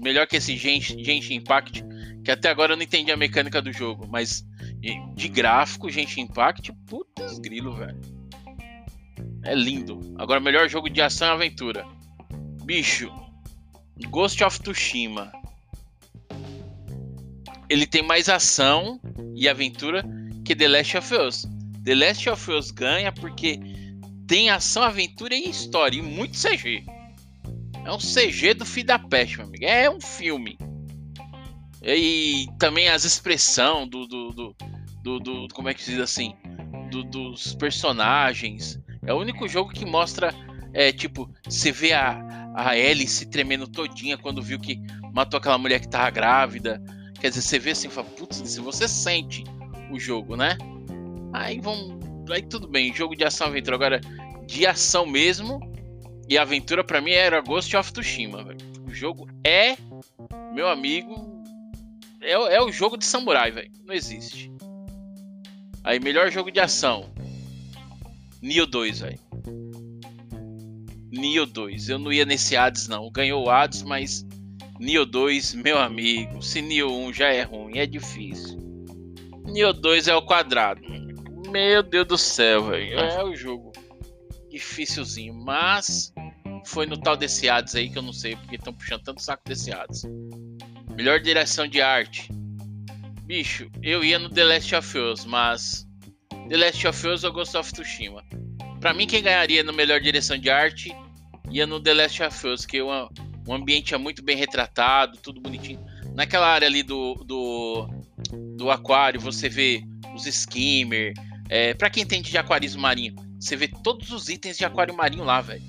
Melhor 0.00 0.26
que 0.26 0.36
esse 0.36 0.56
Genshin 0.56 1.34
Impact, 1.34 1.84
que 2.24 2.30
até 2.30 2.48
agora 2.48 2.72
eu 2.72 2.76
não 2.76 2.82
entendi 2.82 3.10
a 3.10 3.16
mecânica 3.16 3.62
do 3.62 3.72
jogo, 3.72 4.06
mas 4.08 4.44
de 5.14 5.28
gráfico, 5.28 5.90
Genshin 5.90 6.22
Impact, 6.22 6.72
putz 6.86 7.38
grilo, 7.38 7.74
velho. 7.74 8.00
É 9.44 9.54
lindo. 9.54 10.14
Agora, 10.18 10.40
melhor 10.40 10.68
jogo 10.68 10.90
de 10.90 11.00
ação 11.00 11.28
e 11.28 11.30
aventura. 11.30 11.86
Bicho, 12.64 13.12
Ghost 14.08 14.42
of 14.42 14.60
Tsushima. 14.60 15.32
Ele 17.68 17.86
tem 17.86 18.02
mais 18.02 18.28
ação 18.28 19.00
e 19.34 19.48
aventura 19.48 20.04
que 20.44 20.54
The 20.54 20.68
Last 20.68 20.96
of 20.98 21.14
Us. 21.14 21.46
The 21.84 21.94
Last 21.94 22.28
of 22.28 22.50
Us 22.50 22.70
ganha 22.70 23.12
porque 23.12 23.60
tem 24.26 24.50
ação, 24.50 24.82
aventura 24.82 25.34
e 25.34 25.48
história. 25.48 25.98
E 25.98 26.02
muito 26.02 26.36
CG. 26.36 26.84
É 27.86 27.92
um 27.92 27.98
CG 27.98 28.52
do 28.52 28.66
filho 28.66 28.88
da 28.88 28.98
peste, 28.98 29.36
meu 29.38 29.46
amigo. 29.46 29.64
É 29.64 29.88
um 29.88 30.00
filme. 30.00 30.58
E 31.80 32.48
também 32.58 32.88
as 32.88 33.04
expressões 33.04 33.88
do, 33.88 34.08
do, 34.08 34.32
do, 34.32 34.56
do, 35.04 35.20
do 35.20 35.48
Como 35.54 35.68
é 35.68 35.74
que 35.74 35.84
se 35.84 35.92
diz 35.92 36.00
assim? 36.00 36.34
Do, 36.90 37.04
dos 37.04 37.54
personagens. 37.54 38.80
É 39.06 39.14
o 39.14 39.20
único 39.20 39.46
jogo 39.46 39.70
que 39.70 39.84
mostra, 39.84 40.34
é, 40.74 40.90
tipo, 40.90 41.32
você 41.48 41.70
vê 41.70 41.92
a, 41.92 42.18
a 42.56 42.76
Ellie 42.76 43.06
tremendo 43.26 43.68
todinha 43.68 44.18
quando 44.18 44.42
viu 44.42 44.58
que 44.58 44.80
matou 45.14 45.38
aquela 45.38 45.56
mulher 45.56 45.78
que 45.78 45.88
tava 45.88 46.10
grávida. 46.10 46.82
Quer 47.20 47.28
dizer, 47.28 47.42
você 47.42 47.58
vê 47.60 47.70
assim 47.70 47.88
fala, 47.88 48.08
putz, 48.08 48.42
se 48.44 48.60
você 48.60 48.88
sente 48.88 49.44
o 49.92 50.00
jogo, 50.00 50.34
né? 50.34 50.58
Aí 51.32 51.60
vamos. 51.60 51.94
Aí 52.32 52.42
tudo 52.42 52.66
bem, 52.66 52.92
jogo 52.92 53.14
de 53.14 53.22
ação 53.22 53.46
aventura. 53.46 53.76
Agora, 53.76 54.00
de 54.44 54.66
ação 54.66 55.06
mesmo. 55.06 55.60
E 56.28 56.36
aventura 56.36 56.82
para 56.82 57.00
mim 57.00 57.12
era 57.12 57.40
Ghost 57.40 57.76
of 57.76 57.92
Tsushima. 57.92 58.42
Véio. 58.42 58.58
O 58.86 58.92
jogo 58.92 59.28
é, 59.44 59.76
meu 60.52 60.68
amigo, 60.68 61.44
é, 62.20 62.32
é 62.32 62.62
o 62.62 62.72
jogo 62.72 62.96
de 62.96 63.04
samurai, 63.04 63.50
velho. 63.50 63.70
Não 63.84 63.94
existe. 63.94 64.50
Aí, 65.84 66.00
melhor 66.00 66.30
jogo 66.32 66.50
de 66.50 66.58
ação. 66.58 67.08
Neo 68.42 68.66
2, 68.66 69.00
velho. 69.00 69.18
Neo 71.12 71.46
2. 71.46 71.88
Eu 71.88 71.98
não 71.98 72.12
ia 72.12 72.24
nesse 72.24 72.56
Hades, 72.56 72.88
não. 72.88 73.10
Ganhou 73.10 73.44
o 73.44 73.50
Hades, 73.50 73.82
mas 73.82 74.26
Neo 74.80 75.06
2, 75.06 75.54
meu 75.54 75.78
amigo. 75.78 76.42
Se 76.42 76.60
Neo 76.60 76.90
1 76.90 77.12
já 77.12 77.28
é 77.28 77.42
ruim, 77.42 77.78
é 77.78 77.86
difícil. 77.86 78.58
Neo 79.44 79.72
2 79.72 80.08
é 80.08 80.14
o 80.16 80.22
quadrado. 80.22 80.82
Meu 81.50 81.82
Deus 81.82 82.06
do 82.06 82.18
céu, 82.18 82.64
velho. 82.64 82.98
É 82.98 83.24
o 83.24 83.34
jogo. 83.34 83.72
Dificilzinho. 84.50 85.34
Mas 85.34 86.12
foi 86.66 86.84
no 86.84 86.96
tal 86.96 87.16
desse 87.16 87.48
Hades 87.48 87.74
aí 87.74 87.88
que 87.88 87.96
eu 87.96 88.02
não 88.02 88.12
sei 88.12 88.36
porque 88.36 88.56
estão 88.56 88.72
puxando 88.72 89.02
tanto 89.02 89.22
saco 89.22 89.42
desse 89.46 89.72
Hades. 89.72 90.02
Melhor 90.94 91.20
direção 91.20 91.66
de 91.66 91.80
arte. 91.80 92.28
Bicho, 93.22 93.70
eu 93.82 94.04
ia 94.04 94.18
no 94.18 94.28
The 94.28 94.44
Last 94.44 94.74
of 94.74 94.98
Us, 94.98 95.24
mas 95.24 95.86
The 96.48 96.56
Last 96.56 96.86
of 96.86 97.06
Us 97.06 97.24
ou 97.24 97.32
Ghost 97.32 97.56
of 97.56 97.72
Tsushima. 97.72 98.22
Para 98.80 98.92
mim, 98.92 99.06
quem 99.06 99.22
ganharia 99.22 99.62
no 99.62 99.72
melhor 99.72 100.00
direção 100.00 100.36
de 100.36 100.50
arte 100.50 100.94
ia 101.50 101.66
no 101.66 101.80
The 101.80 101.94
Last 101.94 102.22
of 102.22 102.46
Us, 102.46 102.66
que 102.66 102.78
é 102.78 102.84
uma, 102.84 103.08
um 103.48 103.54
ambiente 103.54 103.94
é 103.94 103.98
muito 103.98 104.22
bem 104.22 104.36
retratado, 104.36 105.18
tudo 105.18 105.40
bonitinho. 105.40 105.84
Naquela 106.14 106.48
área 106.48 106.66
ali 106.66 106.82
do, 106.82 107.14
do, 107.24 107.88
do 108.56 108.70
aquário, 108.70 109.20
você 109.20 109.48
vê 109.48 109.82
os 110.14 110.26
skimmer. 110.26 111.14
É, 111.48 111.74
para 111.74 111.90
quem 111.90 112.02
entende 112.02 112.30
de 112.30 112.38
aquarismo 112.38 112.82
marinho, 112.82 113.14
você 113.38 113.54
vê 113.54 113.68
todos 113.68 114.10
os 114.10 114.28
itens 114.28 114.58
de 114.58 114.64
aquário 114.64 114.94
marinho 114.96 115.24
lá, 115.24 115.40
velho. 115.40 115.62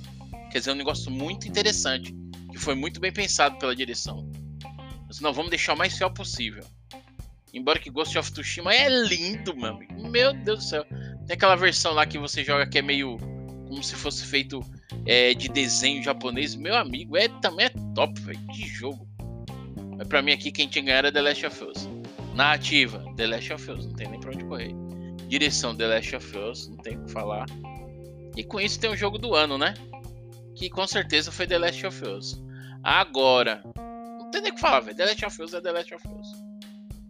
Quer 0.58 0.62
dizer, 0.62 0.72
é 0.72 0.74
um 0.74 0.78
negócio 0.78 1.12
muito 1.12 1.48
interessante, 1.48 2.16
que 2.52 2.58
foi 2.58 2.74
muito 2.74 3.00
bem 3.00 3.12
pensado 3.12 3.60
pela 3.60 3.76
direção. 3.76 4.28
Mas 5.08 5.20
não, 5.20 5.32
vamos 5.32 5.52
deixar 5.52 5.76
o 5.76 5.78
mais 5.78 5.96
fiel 5.96 6.10
possível. 6.10 6.64
Embora 7.54 7.78
que 7.78 7.92
Ghost 7.92 8.18
of 8.18 8.32
Tsushima 8.32 8.74
é 8.74 8.90
lindo, 8.90 9.52
amigo. 9.64 10.10
Meu 10.10 10.34
Deus 10.34 10.58
do 10.58 10.64
céu. 10.64 10.84
Tem 11.28 11.36
aquela 11.36 11.56
versão 11.56 11.94
lá 11.94 12.08
que 12.08 12.18
você 12.18 12.44
joga 12.44 12.66
que 12.66 12.80
é 12.80 12.82
meio 12.82 13.18
como 13.68 13.84
se 13.84 13.94
fosse 13.94 14.26
feito 14.26 14.60
é, 15.06 15.36
de 15.36 15.48
desenho 15.48 16.02
japonês. 16.02 16.56
Meu 16.56 16.76
amigo, 16.76 17.16
é 17.16 17.28
também 17.40 17.68
é 17.68 17.72
top, 17.94 18.20
velho. 18.22 18.40
De 18.48 18.68
jogo. 18.68 19.08
Mas 19.96 20.08
pra 20.08 20.24
mim 20.24 20.32
aqui 20.32 20.52
quem 20.52 20.68
tinha 20.68 20.84
ganhado 20.84 21.10
é 21.10 21.12
The 21.12 21.22
Last 21.22 21.46
of 21.46 21.64
Us. 21.66 21.90
Narrativa, 22.34 23.06
The 23.16 23.28
Last 23.28 23.54
of 23.54 23.72
Us. 23.74 23.86
Não 23.86 23.94
tem 23.94 24.10
nem 24.10 24.20
pra 24.20 24.32
onde 24.32 24.44
correr. 24.44 24.74
Direção, 25.28 25.78
The 25.78 25.86
Last 25.86 26.16
of 26.16 26.36
Us. 26.36 26.68
Não 26.68 26.78
tem 26.78 26.98
o 26.98 27.06
que 27.06 27.12
falar. 27.12 27.46
E 28.36 28.44
com 28.44 28.60
isso 28.60 28.80
tem 28.80 28.90
o 28.90 28.98
jogo 28.98 29.20
do 29.20 29.36
ano, 29.36 29.56
né? 29.60 29.76
Que 30.58 30.70
com 30.70 30.88
certeza 30.88 31.32
foi 31.32 31.48
The 31.48 31.58
Last 31.58 31.86
of 31.86 32.04
Us. 32.06 32.44
Agora, 32.84 33.62
não 34.20 34.32
tem 34.32 34.42
nem 34.42 34.52
o 34.52 34.56
que 34.56 34.62
falar, 34.62 34.82
velho. 34.82 34.98
The 34.98 35.06
Last 35.06 35.26
of 35.26 35.42
Us 35.42 35.54
é 35.54 35.62
The 35.62 35.72
Last 35.72 35.94
of 35.94 36.08
Us 36.08 36.48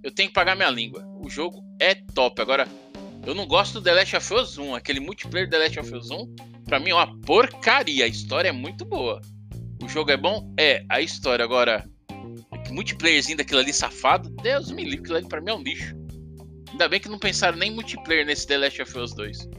eu 0.08 0.12
tenho 0.12 0.30
que 0.30 0.34
pagar 0.34 0.56
minha 0.56 0.70
língua. 0.70 1.06
O 1.20 1.30
jogo 1.30 1.64
é 1.82 1.96
top. 1.96 2.42
Agora, 2.42 2.66
eu 3.26 3.36
não 3.36 3.46
gosto 3.46 3.74
do 3.74 3.82
The 3.82 3.94
Last 3.94 4.16
of 4.16 4.34
Us 4.34 4.58
1. 4.58 4.76
Aquele 4.76 5.02
multiplayer 5.02 5.50
The 5.50 5.58
Last 5.58 5.80
of 5.80 5.94
Us 5.94 6.10
1, 6.10 6.36
pra 6.64 6.80
mim 6.80 6.92
é 6.92 6.94
uma 6.94 7.20
porcaria. 7.22 8.06
A 8.06 8.08
história 8.08 8.48
é 8.48 8.54
muito 8.54 8.86
boa. 8.86 9.22
O 9.84 9.90
jogo 9.90 10.10
é 10.12 10.16
bom? 10.16 10.54
É. 10.58 10.86
A 10.90 11.02
história, 11.02 11.44
agora, 11.44 11.86
multiplayerzinho 12.72 13.38
daquilo 13.38 13.60
ali 13.60 13.74
safado, 13.74 14.30
Deus 14.42 14.72
me 14.72 14.84
livre, 14.84 15.00
aquilo 15.00 15.18
ali 15.18 15.28
pra 15.28 15.42
mim 15.42 15.52
é 15.52 15.56
um 15.56 15.62
lixo. 15.62 15.94
Ainda 16.72 16.88
bem 16.88 17.00
que 17.00 17.10
não 17.10 17.20
pensaram 17.20 17.58
nem 17.58 17.72
multiplayer 17.72 18.26
nesse 18.26 18.48
The 18.48 18.58
Last 18.58 18.82
of 18.82 18.98
Us 18.98 19.14
2. 19.14 19.50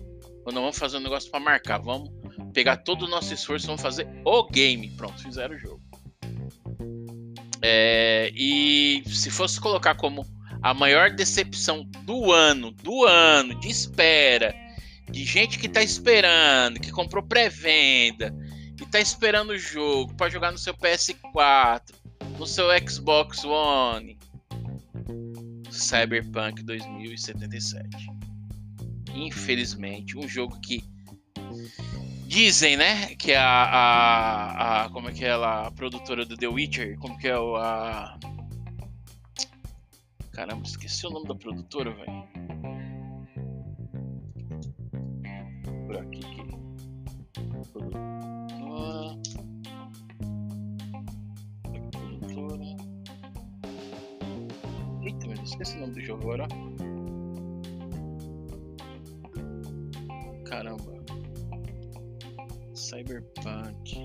Quando 0.44 0.60
vamos 0.60 0.78
fazer 0.78 0.96
um 0.96 1.00
negócio 1.00 1.30
para 1.30 1.40
marcar, 1.40 1.78
vamos 1.78 2.08
pegar 2.52 2.78
todo 2.78 3.04
o 3.04 3.08
nosso 3.08 3.32
esforço, 3.32 3.66
vamos 3.66 3.82
fazer 3.82 4.06
o 4.24 4.44
game. 4.44 4.90
Pronto, 4.90 5.22
fizeram 5.22 5.54
o 5.54 5.58
jogo. 5.58 5.80
É, 7.60 8.30
e 8.34 9.02
se 9.06 9.30
fosse 9.30 9.60
colocar 9.60 9.94
como 9.94 10.24
a 10.62 10.72
maior 10.74 11.10
decepção 11.10 11.84
do 12.04 12.32
ano, 12.32 12.70
do 12.70 13.04
ano, 13.04 13.58
de 13.60 13.68
espera, 13.68 14.54
de 15.10 15.24
gente 15.24 15.58
que 15.58 15.68
tá 15.68 15.82
esperando, 15.82 16.80
que 16.80 16.90
comprou 16.90 17.22
pré-venda 17.22 18.34
e 18.80 18.86
tá 18.86 19.00
esperando 19.00 19.50
o 19.50 19.58
jogo 19.58 20.14
para 20.14 20.30
jogar 20.30 20.52
no 20.52 20.58
seu 20.58 20.74
PS4, 20.74 21.94
no 22.38 22.46
seu 22.46 22.66
Xbox 22.88 23.44
One. 23.44 24.18
Cyberpunk 25.70 26.62
2077. 26.62 27.88
Infelizmente, 29.14 30.16
um 30.16 30.28
jogo 30.28 30.58
que 30.60 30.82
dizem, 32.28 32.76
né, 32.76 33.14
que 33.16 33.32
a, 33.32 33.42
a, 33.42 34.84
a 34.84 34.90
como 34.90 35.08
é 35.08 35.12
que 35.12 35.24
é 35.24 35.28
ela, 35.28 35.66
a 35.66 35.70
produtora 35.70 36.26
do 36.26 36.36
The 36.36 36.46
Witcher, 36.46 36.98
como 36.98 37.18
que 37.18 37.26
é 37.26 37.38
o 37.38 37.56
a 37.56 38.18
Caramba, 40.32 40.62
esqueci 40.64 41.06
o 41.06 41.10
nome 41.10 41.26
da 41.26 41.34
produtora, 41.34 41.90
velho. 41.90 42.28
Por 45.86 45.96
aqui 45.96 46.20
que 46.20 46.42
produtora. 47.48 47.98
Produtora. 51.90 52.64
Eita, 55.02 55.26
Deus, 55.26 55.40
esqueci 55.50 55.76
o 55.78 55.80
nome 55.80 55.94
do 55.94 56.00
jogo 56.02 56.22
agora. 56.22 56.46
Cyberpunk. 62.88 64.00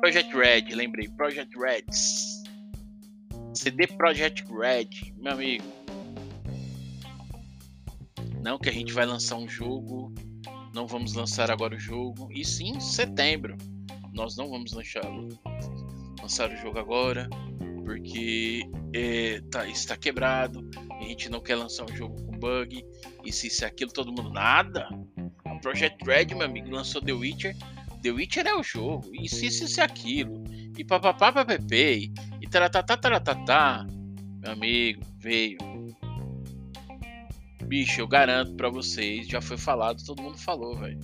Project 0.00 0.36
Red, 0.36 0.74
lembrei. 0.74 1.08
Project 1.10 1.56
Reds. 1.56 2.42
CD 3.54 3.86
Project 3.86 4.44
Red, 4.52 4.90
meu 5.18 5.34
amigo. 5.34 5.64
Não 8.42 8.58
que 8.58 8.68
a 8.68 8.72
gente 8.72 8.92
vai 8.92 9.06
lançar 9.06 9.36
um 9.36 9.48
jogo, 9.48 10.12
não 10.74 10.88
vamos 10.88 11.14
lançar 11.14 11.48
agora 11.48 11.76
o 11.76 11.78
jogo. 11.78 12.28
E 12.32 12.44
sim, 12.44 12.70
em 12.70 12.80
setembro. 12.80 13.56
Nós 14.12 14.36
não 14.36 14.50
vamos 14.50 14.72
lançar, 14.72 15.04
lançar 16.20 16.50
o 16.50 16.56
jogo 16.56 16.80
agora, 16.80 17.28
porque 17.84 18.68
é, 18.92 19.40
tá, 19.48 19.68
está 19.68 19.96
quebrado. 19.96 20.68
A 20.90 21.04
gente 21.04 21.28
não 21.28 21.40
quer 21.40 21.54
lançar 21.54 21.84
um 21.84 21.94
jogo 21.94 22.20
com 22.20 22.36
bug. 22.36 22.84
E 23.24 23.32
se 23.32 23.46
isso 23.46 23.64
é 23.64 23.68
aquilo, 23.68 23.92
todo 23.92 24.10
mundo 24.10 24.30
nada. 24.30 24.88
Project 25.58 26.04
Red, 26.04 26.26
meu 26.34 26.42
amigo, 26.42 26.70
lançou 26.70 27.00
The 27.00 27.12
Witcher. 27.12 27.56
The 28.02 28.10
Witcher 28.10 28.46
é 28.46 28.54
o 28.54 28.62
jogo. 28.62 29.10
E 29.14 29.28
se 29.28 29.46
isso 29.46 29.80
é 29.80 29.84
aquilo. 29.84 30.44
E 30.76 30.84
papapá, 30.84 31.32
papapê. 31.32 32.10
E 32.40 32.46
taratatá, 32.48 32.96
taratatá. 32.96 33.86
Meu 34.40 34.52
amigo, 34.52 35.02
veio. 35.18 35.58
Bicho, 37.64 38.00
eu 38.00 38.06
garanto 38.06 38.54
para 38.54 38.68
vocês, 38.68 39.26
já 39.26 39.40
foi 39.40 39.58
falado, 39.58 40.04
todo 40.04 40.22
mundo 40.22 40.38
falou, 40.38 40.76
velho. 40.78 41.00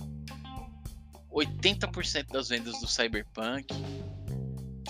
80% 1.29 2.27
das 2.31 2.49
vendas 2.49 2.79
do 2.79 2.87
Cyberpunk 2.87 3.65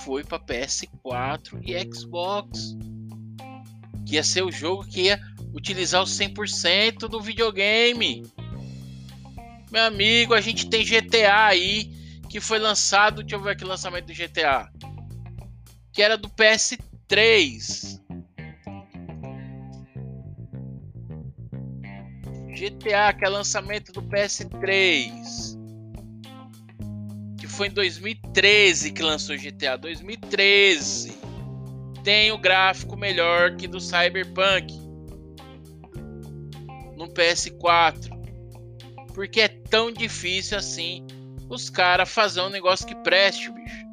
foi 0.04 0.24
para 0.24 0.40
PS4 0.40 1.62
e 1.64 1.94
Xbox. 1.94 2.76
Que 4.06 4.16
ia 4.16 4.24
ser 4.24 4.44
o 4.44 4.52
jogo 4.52 4.84
que 4.86 5.04
ia 5.04 5.20
utilizar 5.54 6.04
os 6.04 6.12
100% 6.12 7.08
do 7.08 7.22
videogame. 7.22 8.24
Meu 9.74 9.86
amigo, 9.86 10.36
a 10.36 10.40
gente 10.40 10.70
tem 10.70 10.86
GTA 10.86 11.48
aí 11.48 11.92
que 12.30 12.40
foi 12.40 12.60
lançado. 12.60 13.24
Deixa 13.24 13.36
eu 13.36 13.42
ver 13.42 13.54
aqui 13.54 13.64
o 13.64 13.68
lançamento 13.68 14.06
do 14.06 14.14
GTA. 14.14 14.72
Que 15.92 16.04
era 16.04 16.16
do 16.16 16.30
PS3. 16.30 18.00
GTA, 22.50 23.14
que 23.18 23.26
é 23.26 23.30
lançamento 23.30 23.92
do 23.92 24.04
PS3. 24.04 25.58
Que 27.40 27.48
foi 27.48 27.70
em 27.70 27.72
2013 27.72 28.92
que 28.92 29.02
lançou 29.02 29.36
GTA. 29.36 29.76
2013. 29.76 31.18
Tem 32.04 32.32
o 32.32 32.38
gráfico 32.38 32.96
melhor 32.96 33.56
que 33.56 33.68
do 33.68 33.82
Cyberpunk. 33.82 34.72
No 36.96 37.12
PS4. 37.12 38.13
Porque 39.14 39.42
é 39.42 39.48
tão 39.48 39.92
difícil 39.92 40.58
assim 40.58 41.06
os 41.50 41.70
caras 41.70 42.10
fazer 42.10 42.42
um 42.42 42.50
negócio 42.50 42.86
que 42.86 42.96
preste, 42.96 43.52
bicho. 43.52 43.84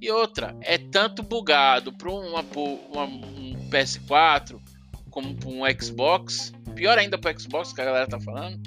E 0.00 0.10
outra, 0.10 0.56
é 0.60 0.78
tanto 0.78 1.22
bugado 1.22 1.92
para 1.92 2.10
um 2.10 2.32
PS4 3.70 4.60
como 5.10 5.34
para 5.34 5.48
um 5.48 5.62
Xbox, 5.80 6.52
pior 6.74 6.96
ainda 6.98 7.18
para 7.18 7.36
Xbox 7.36 7.72
que 7.72 7.80
a 7.80 7.84
galera 7.84 8.06
tá 8.06 8.20
falando, 8.20 8.60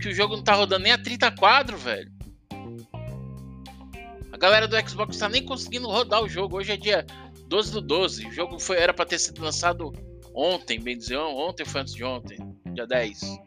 que 0.00 0.08
o 0.08 0.14
jogo 0.14 0.36
não 0.36 0.42
tá 0.42 0.54
rodando 0.54 0.82
nem 0.82 0.92
a 0.92 0.98
30 0.98 1.30
quadros, 1.32 1.82
velho. 1.82 2.10
A 4.32 4.36
galera 4.38 4.66
do 4.66 4.88
Xbox 4.88 5.18
tá 5.18 5.28
nem 5.28 5.44
conseguindo 5.44 5.86
rodar 5.86 6.22
o 6.22 6.28
jogo. 6.28 6.56
Hoje 6.56 6.72
é 6.72 6.76
dia 6.76 7.04
12 7.46 7.72
do 7.72 7.80
12. 7.82 8.26
O 8.26 8.32
jogo 8.32 8.58
foi, 8.58 8.78
era 8.78 8.94
para 8.94 9.04
ter 9.04 9.18
sido 9.18 9.42
lançado 9.42 9.92
ontem, 10.34 10.80
bem 10.80 10.96
dizer, 10.96 11.18
ontem 11.18 11.66
foi 11.66 11.82
antes 11.82 11.94
de 11.94 12.04
ontem, 12.04 12.38
dia 12.74 12.86
10 12.86 13.40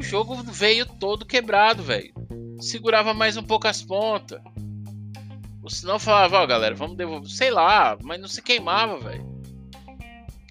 o 0.00 0.02
jogo 0.02 0.34
veio 0.44 0.86
todo 0.86 1.26
quebrado, 1.26 1.82
velho. 1.82 2.12
Segurava 2.58 3.12
mais 3.12 3.36
um 3.36 3.42
pouco 3.42 3.68
as 3.68 3.82
pontas. 3.82 4.40
Ou 5.62 5.68
senão 5.68 5.98
falava, 5.98 6.38
ó, 6.38 6.44
oh, 6.44 6.46
galera, 6.46 6.74
vamos 6.74 6.96
devolver. 6.96 7.28
Sei 7.28 7.50
lá, 7.50 7.98
mas 8.02 8.18
não 8.18 8.26
se 8.26 8.40
queimava, 8.40 8.98
velho. 8.98 9.28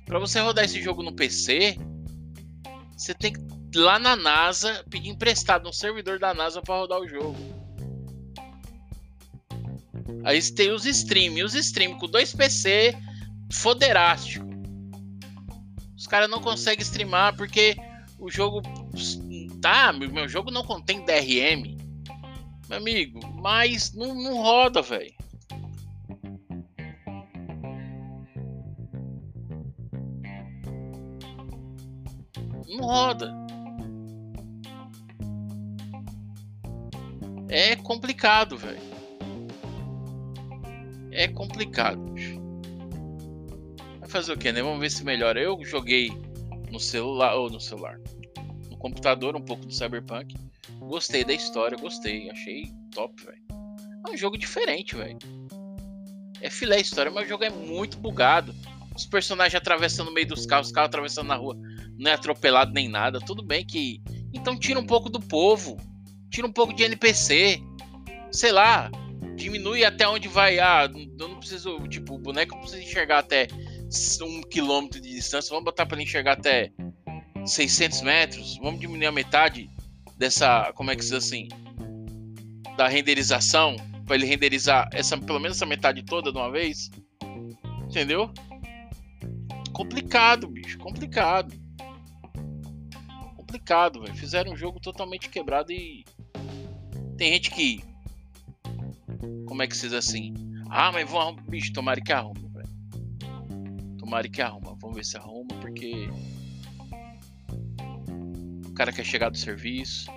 Pra 0.06 0.20
você 0.20 0.40
rodar 0.40 0.66
esse 0.66 0.80
jogo 0.80 1.02
no 1.02 1.12
PC, 1.12 1.78
você 2.96 3.14
tem 3.16 3.34
que 3.34 3.40
ir 3.40 3.78
lá 3.80 3.98
na 3.98 4.16
NASA 4.16 4.86
pedir 4.88 5.10
emprestado 5.10 5.68
um 5.68 5.74
servidor 5.74 6.20
da 6.20 6.32
NASA 6.32 6.62
para 6.62 6.76
rodar 6.76 7.00
o 7.00 7.08
jogo. 7.08 7.38
Aí 10.24 10.40
tem 10.52 10.72
os 10.72 10.86
stream, 10.86 11.44
os 11.44 11.56
stream 11.56 11.98
com 11.98 12.08
dois 12.08 12.34
PC 12.36 12.96
foderástico. 13.52 14.49
Os 16.00 16.08
caras 16.08 16.30
não 16.30 16.40
conseguem 16.40 16.82
streamar 16.82 17.36
porque 17.36 17.76
o 18.18 18.32
jogo 18.32 18.62
tá, 19.62 19.92
meu 19.92 20.30
jogo 20.30 20.50
não 20.50 20.64
contém 20.64 21.04
DRM. 21.04 21.78
Meu 22.70 22.78
amigo, 22.78 23.20
mas 23.42 23.94
não, 23.94 24.16
não 24.16 24.38
roda, 24.38 24.82
velho. 24.82 25.14
Não 32.70 32.80
roda. 32.80 33.36
É 37.50 37.76
complicado, 37.76 38.58
velho. 38.58 38.80
É 41.12 41.28
complicado. 41.28 42.09
Fazer 44.10 44.34
o 44.34 44.38
que, 44.38 44.52
né? 44.52 44.62
Vamos 44.62 44.80
ver 44.80 44.90
se 44.90 45.04
melhora. 45.04 45.40
Eu 45.40 45.64
joguei 45.64 46.10
no 46.72 46.80
celular 46.80 47.36
ou 47.36 47.50
no 47.50 47.60
celular 47.60 48.00
computador 48.80 49.36
um 49.36 49.42
pouco 49.42 49.66
do 49.66 49.74
Cyberpunk. 49.74 50.36
Gostei 50.80 51.24
da 51.24 51.34
história, 51.34 51.78
gostei, 51.78 52.30
achei 52.32 52.72
top, 52.92 53.14
velho. 53.24 53.44
É 54.08 54.12
um 54.12 54.18
jogo 54.18 54.38
diferente, 54.38 54.96
velho. 54.96 55.20
É 56.42 56.50
filé 56.50 56.78
a 56.78 56.80
história, 56.80 57.12
mas 57.12 57.26
o 57.26 57.30
jogo 57.30 57.44
é 57.44 57.50
muito 57.50 57.98
bugado. 57.98 58.56
Os 58.96 59.06
personagens 59.06 59.56
atravessando 59.56 60.08
no 60.08 60.14
meio 60.14 60.28
dos 60.28 60.46
carros, 60.46 60.68
os 60.68 60.74
carros 60.74 60.88
atravessando 60.88 61.28
na 61.28 61.36
rua, 61.36 61.56
não 61.98 62.10
é 62.10 62.14
atropelado 62.14 62.72
nem 62.74 62.88
nada. 62.88 63.20
Tudo 63.20 63.44
bem 63.44 63.66
que. 63.66 64.02
Então 64.34 64.58
tira 64.58 64.80
um 64.80 64.86
pouco 64.86 65.10
do 65.10 65.20
povo. 65.20 65.78
Tira 66.30 66.48
um 66.48 66.52
pouco 66.52 66.74
de 66.74 66.84
NPC. 66.84 67.62
Sei 68.32 68.52
lá. 68.52 68.90
Diminui 69.36 69.84
até 69.84 70.08
onde 70.08 70.28
vai. 70.28 70.60
Ah, 70.60 70.90
eu 71.20 71.28
não 71.28 71.40
preciso. 71.40 71.80
Tipo, 71.88 72.16
o 72.16 72.20
boneco 72.20 72.56
não 72.56 72.62
precisa 72.62 72.82
enxergar 72.82 73.20
até 73.20 73.48
um 74.22 74.42
quilômetro 74.42 75.02
de 75.02 75.10
distância. 75.10 75.50
Vamos 75.50 75.66
botar 75.66 75.86
para 75.86 75.96
ele 75.96 76.04
enxergar 76.04 76.34
até 76.34 76.72
600 77.46 78.02
metros, 78.02 78.58
vamos 78.58 78.80
diminuir 78.80 79.08
a 79.08 79.12
metade 79.12 79.70
dessa, 80.18 80.72
como 80.74 80.92
é 80.92 80.96
que 80.96 81.04
se 81.04 81.12
diz 81.12 81.26
assim, 81.26 81.48
da 82.78 82.88
renderização, 82.88 83.76
para 84.06 84.16
ele 84.16 84.26
renderizar 84.26 84.90
essa, 84.94 85.18
pelo 85.18 85.40
menos 85.40 85.58
essa 85.58 85.66
metade 85.66 86.04
toda 86.04 86.32
de 86.32 86.38
uma 86.38 86.52
vez. 86.52 86.90
Entendeu? 87.86 88.32
Complicado, 89.74 90.48
bicho, 90.48 90.78
complicado. 90.78 91.54
Complicado, 93.36 94.02
velho. 94.02 94.16
Fizeram 94.16 94.52
um 94.52 94.58
jogo 94.58 94.80
totalmente 94.80 95.30
quebrado 95.30 95.72
e 95.72 96.06
tem 97.18 97.34
gente 97.34 97.52
que 97.52 97.84
como 99.46 99.64
é 99.64 99.68
que 99.68 99.76
se 99.76 99.88
diz 99.88 99.94
assim? 99.94 100.34
Ah, 100.70 100.92
mas 100.92 101.10
vão 101.10 101.36
bicho, 101.36 101.74
tomara 101.74 102.00
que 102.00 102.14
arruma, 102.14 102.49
Tomara 104.10 104.28
que 104.28 104.42
arruma. 104.42 104.76
Vamos 104.82 104.96
ver 104.98 105.06
se 105.06 105.18
arruma 105.18 105.54
porque 105.62 106.10
cara 108.80 108.92
quer 108.92 109.04
chegar 109.04 109.30
do 109.30 109.38
serviço, 109.38 110.10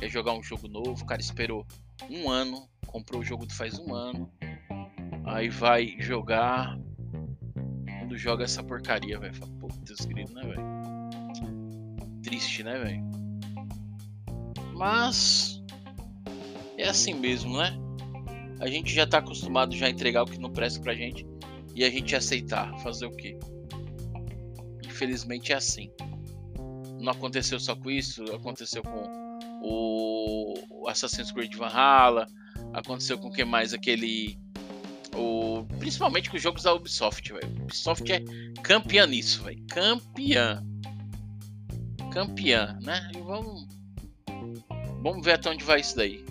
quer 0.00 0.08
jogar 0.08 0.32
um 0.32 0.42
jogo 0.42 0.66
novo, 0.66 1.04
o 1.04 1.06
cara 1.06 1.20
esperou 1.20 1.64
um 2.10 2.28
ano, 2.28 2.68
comprou 2.86 3.20
o 3.20 3.24
jogo 3.24 3.46
faz 3.52 3.78
um 3.78 3.94
ano, 3.94 4.28
aí 5.24 5.48
vai 5.48 5.94
jogar. 6.00 6.76
Quando 8.00 8.16
joga 8.16 8.42
essa 8.42 8.60
porcaria, 8.64 9.20
velho. 9.20 9.34
Putz, 9.60 10.06
grilo, 10.06 10.32
né, 10.32 10.42
velho? 10.42 12.22
Triste, 12.22 12.64
né, 12.64 12.76
velho? 12.76 13.04
Mas 14.74 15.62
é 16.76 16.88
assim 16.88 17.14
mesmo, 17.14 17.56
né? 17.56 17.78
A 18.58 18.66
gente 18.66 18.92
já 18.92 19.06
tá 19.06 19.18
acostumado 19.18 19.76
já 19.76 19.86
a 19.86 19.90
entregar 19.90 20.22
o 20.22 20.26
que 20.26 20.38
não 20.38 20.50
presta 20.50 20.80
pra 20.80 20.94
gente 20.94 21.24
e 21.78 21.84
a 21.84 21.90
gente 21.90 22.16
aceitar. 22.16 22.76
Fazer 22.80 23.06
o 23.06 23.12
quê? 23.12 23.38
Infelizmente 24.84 25.52
é 25.52 25.56
assim. 25.56 25.90
Não 27.00 27.12
aconteceu 27.12 27.60
só 27.60 27.76
com 27.76 27.88
isso, 27.88 28.24
aconteceu 28.34 28.82
com 28.82 29.38
o 29.62 30.88
Assassin's 30.88 31.30
Creed 31.30 31.54
Valhalla, 31.54 32.26
aconteceu 32.72 33.16
com 33.16 33.28
o 33.28 33.32
que 33.32 33.44
mais 33.44 33.72
aquele 33.72 34.36
o 35.14 35.64
principalmente 35.78 36.28
com 36.28 36.36
os 36.36 36.42
jogos 36.42 36.64
da 36.64 36.74
Ubisoft, 36.74 37.32
velho. 37.32 37.62
Ubisoft 37.62 38.12
é 38.12 38.24
campeã 38.62 39.06
nisso, 39.06 39.44
velho. 39.44 39.64
Campeã. 39.68 40.64
Campeã, 42.10 42.76
né? 42.82 43.10
E 43.14 43.20
vamos 43.20 43.68
Vamos 45.00 45.24
ver 45.24 45.34
até 45.34 45.48
onde 45.48 45.62
vai 45.62 45.80
isso 45.80 45.96
daí. 45.96 46.24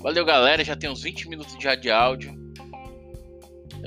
Valeu, 0.00 0.24
galera. 0.26 0.62
Já 0.62 0.76
tem 0.76 0.90
uns 0.90 1.02
20 1.02 1.26
minutos 1.28 1.56
já 1.58 1.74
de 1.74 1.90
áudio. 1.90 2.45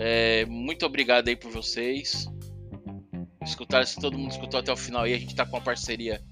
É, 0.01 0.45
muito 0.45 0.85
obrigado 0.85 1.27
aí 1.27 1.35
por 1.35 1.51
vocês. 1.51 2.25
Escutaram, 3.43 3.85
se 3.85 3.99
todo 3.99 4.17
mundo 4.17 4.31
escutou 4.31 4.61
até 4.61 4.71
o 4.71 4.77
final 4.77 5.03
aí, 5.03 5.13
a 5.13 5.19
gente 5.19 5.35
tá 5.35 5.45
com 5.45 5.57
uma 5.57 5.61
parceria 5.61 6.23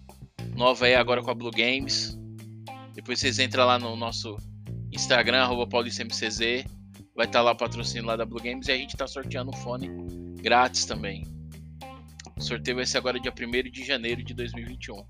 nova 0.56 0.86
aí 0.86 0.96
agora 0.96 1.22
com 1.22 1.30
a 1.30 1.34
Blue 1.34 1.52
Games. 1.52 2.18
Depois 2.94 3.20
vocês 3.20 3.40
entram 3.40 3.66
lá 3.66 3.78
no 3.78 3.94
nosso 3.98 4.38
Instagram, 4.90 5.44
arroba. 5.44 5.68
Vai 5.70 5.84
estar 5.84 7.40
tá 7.40 7.42
lá 7.42 7.52
o 7.52 7.58
patrocínio 7.58 8.06
lá 8.06 8.16
da 8.16 8.26
Blue 8.26 8.42
Games 8.42 8.70
e 8.70 8.72
a 8.72 8.78
gente 8.78 8.96
tá 8.96 9.06
sorteando 9.06 9.52
um 9.54 9.58
fone 9.58 9.90
grátis 10.42 10.86
também. 10.86 11.26
O 12.38 12.42
sorteio 12.42 12.78
vai 12.78 12.86
ser 12.86 13.00
agora 13.00 13.20
dia 13.20 13.34
1 13.34 13.70
de 13.70 13.84
janeiro 13.84 14.24
de 14.24 14.34
2021. 14.34 15.04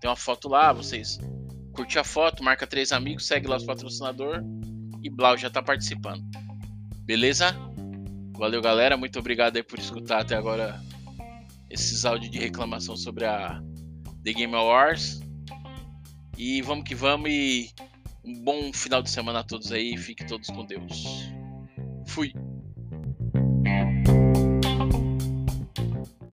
Tem 0.00 0.08
uma 0.08 0.16
foto 0.16 0.48
lá, 0.48 0.72
vocês 0.72 1.18
curte 1.74 1.98
a 1.98 2.04
foto, 2.04 2.42
marca 2.42 2.66
três 2.66 2.90
amigos, 2.90 3.26
segue 3.26 3.48
lá 3.48 3.56
os 3.56 3.64
patrocinador 3.64 4.42
e 5.02 5.10
Blau 5.10 5.36
já 5.36 5.50
tá 5.50 5.62
participando. 5.62 6.22
Beleza? 7.04 7.54
Valeu, 8.32 8.60
galera. 8.60 8.96
Muito 8.96 9.18
obrigado 9.18 9.56
aí 9.56 9.62
por 9.62 9.78
escutar 9.78 10.20
até 10.20 10.34
agora 10.36 10.80
esses 11.70 12.04
áudios 12.04 12.30
de 12.30 12.38
reclamação 12.38 12.96
sobre 12.96 13.24
a 13.24 13.62
The 14.24 14.32
Game 14.32 14.54
Awards. 14.54 15.20
E 16.36 16.60
vamos 16.62 16.84
que 16.84 16.94
vamos 16.94 17.30
e 17.30 17.70
um 18.24 18.42
bom 18.42 18.72
final 18.72 19.02
de 19.02 19.10
semana 19.10 19.40
a 19.40 19.44
todos 19.44 19.70
aí. 19.72 19.96
Fiquem 19.96 20.26
todos 20.26 20.48
com 20.48 20.64
Deus. 20.64 21.04
Fui. 22.06 22.32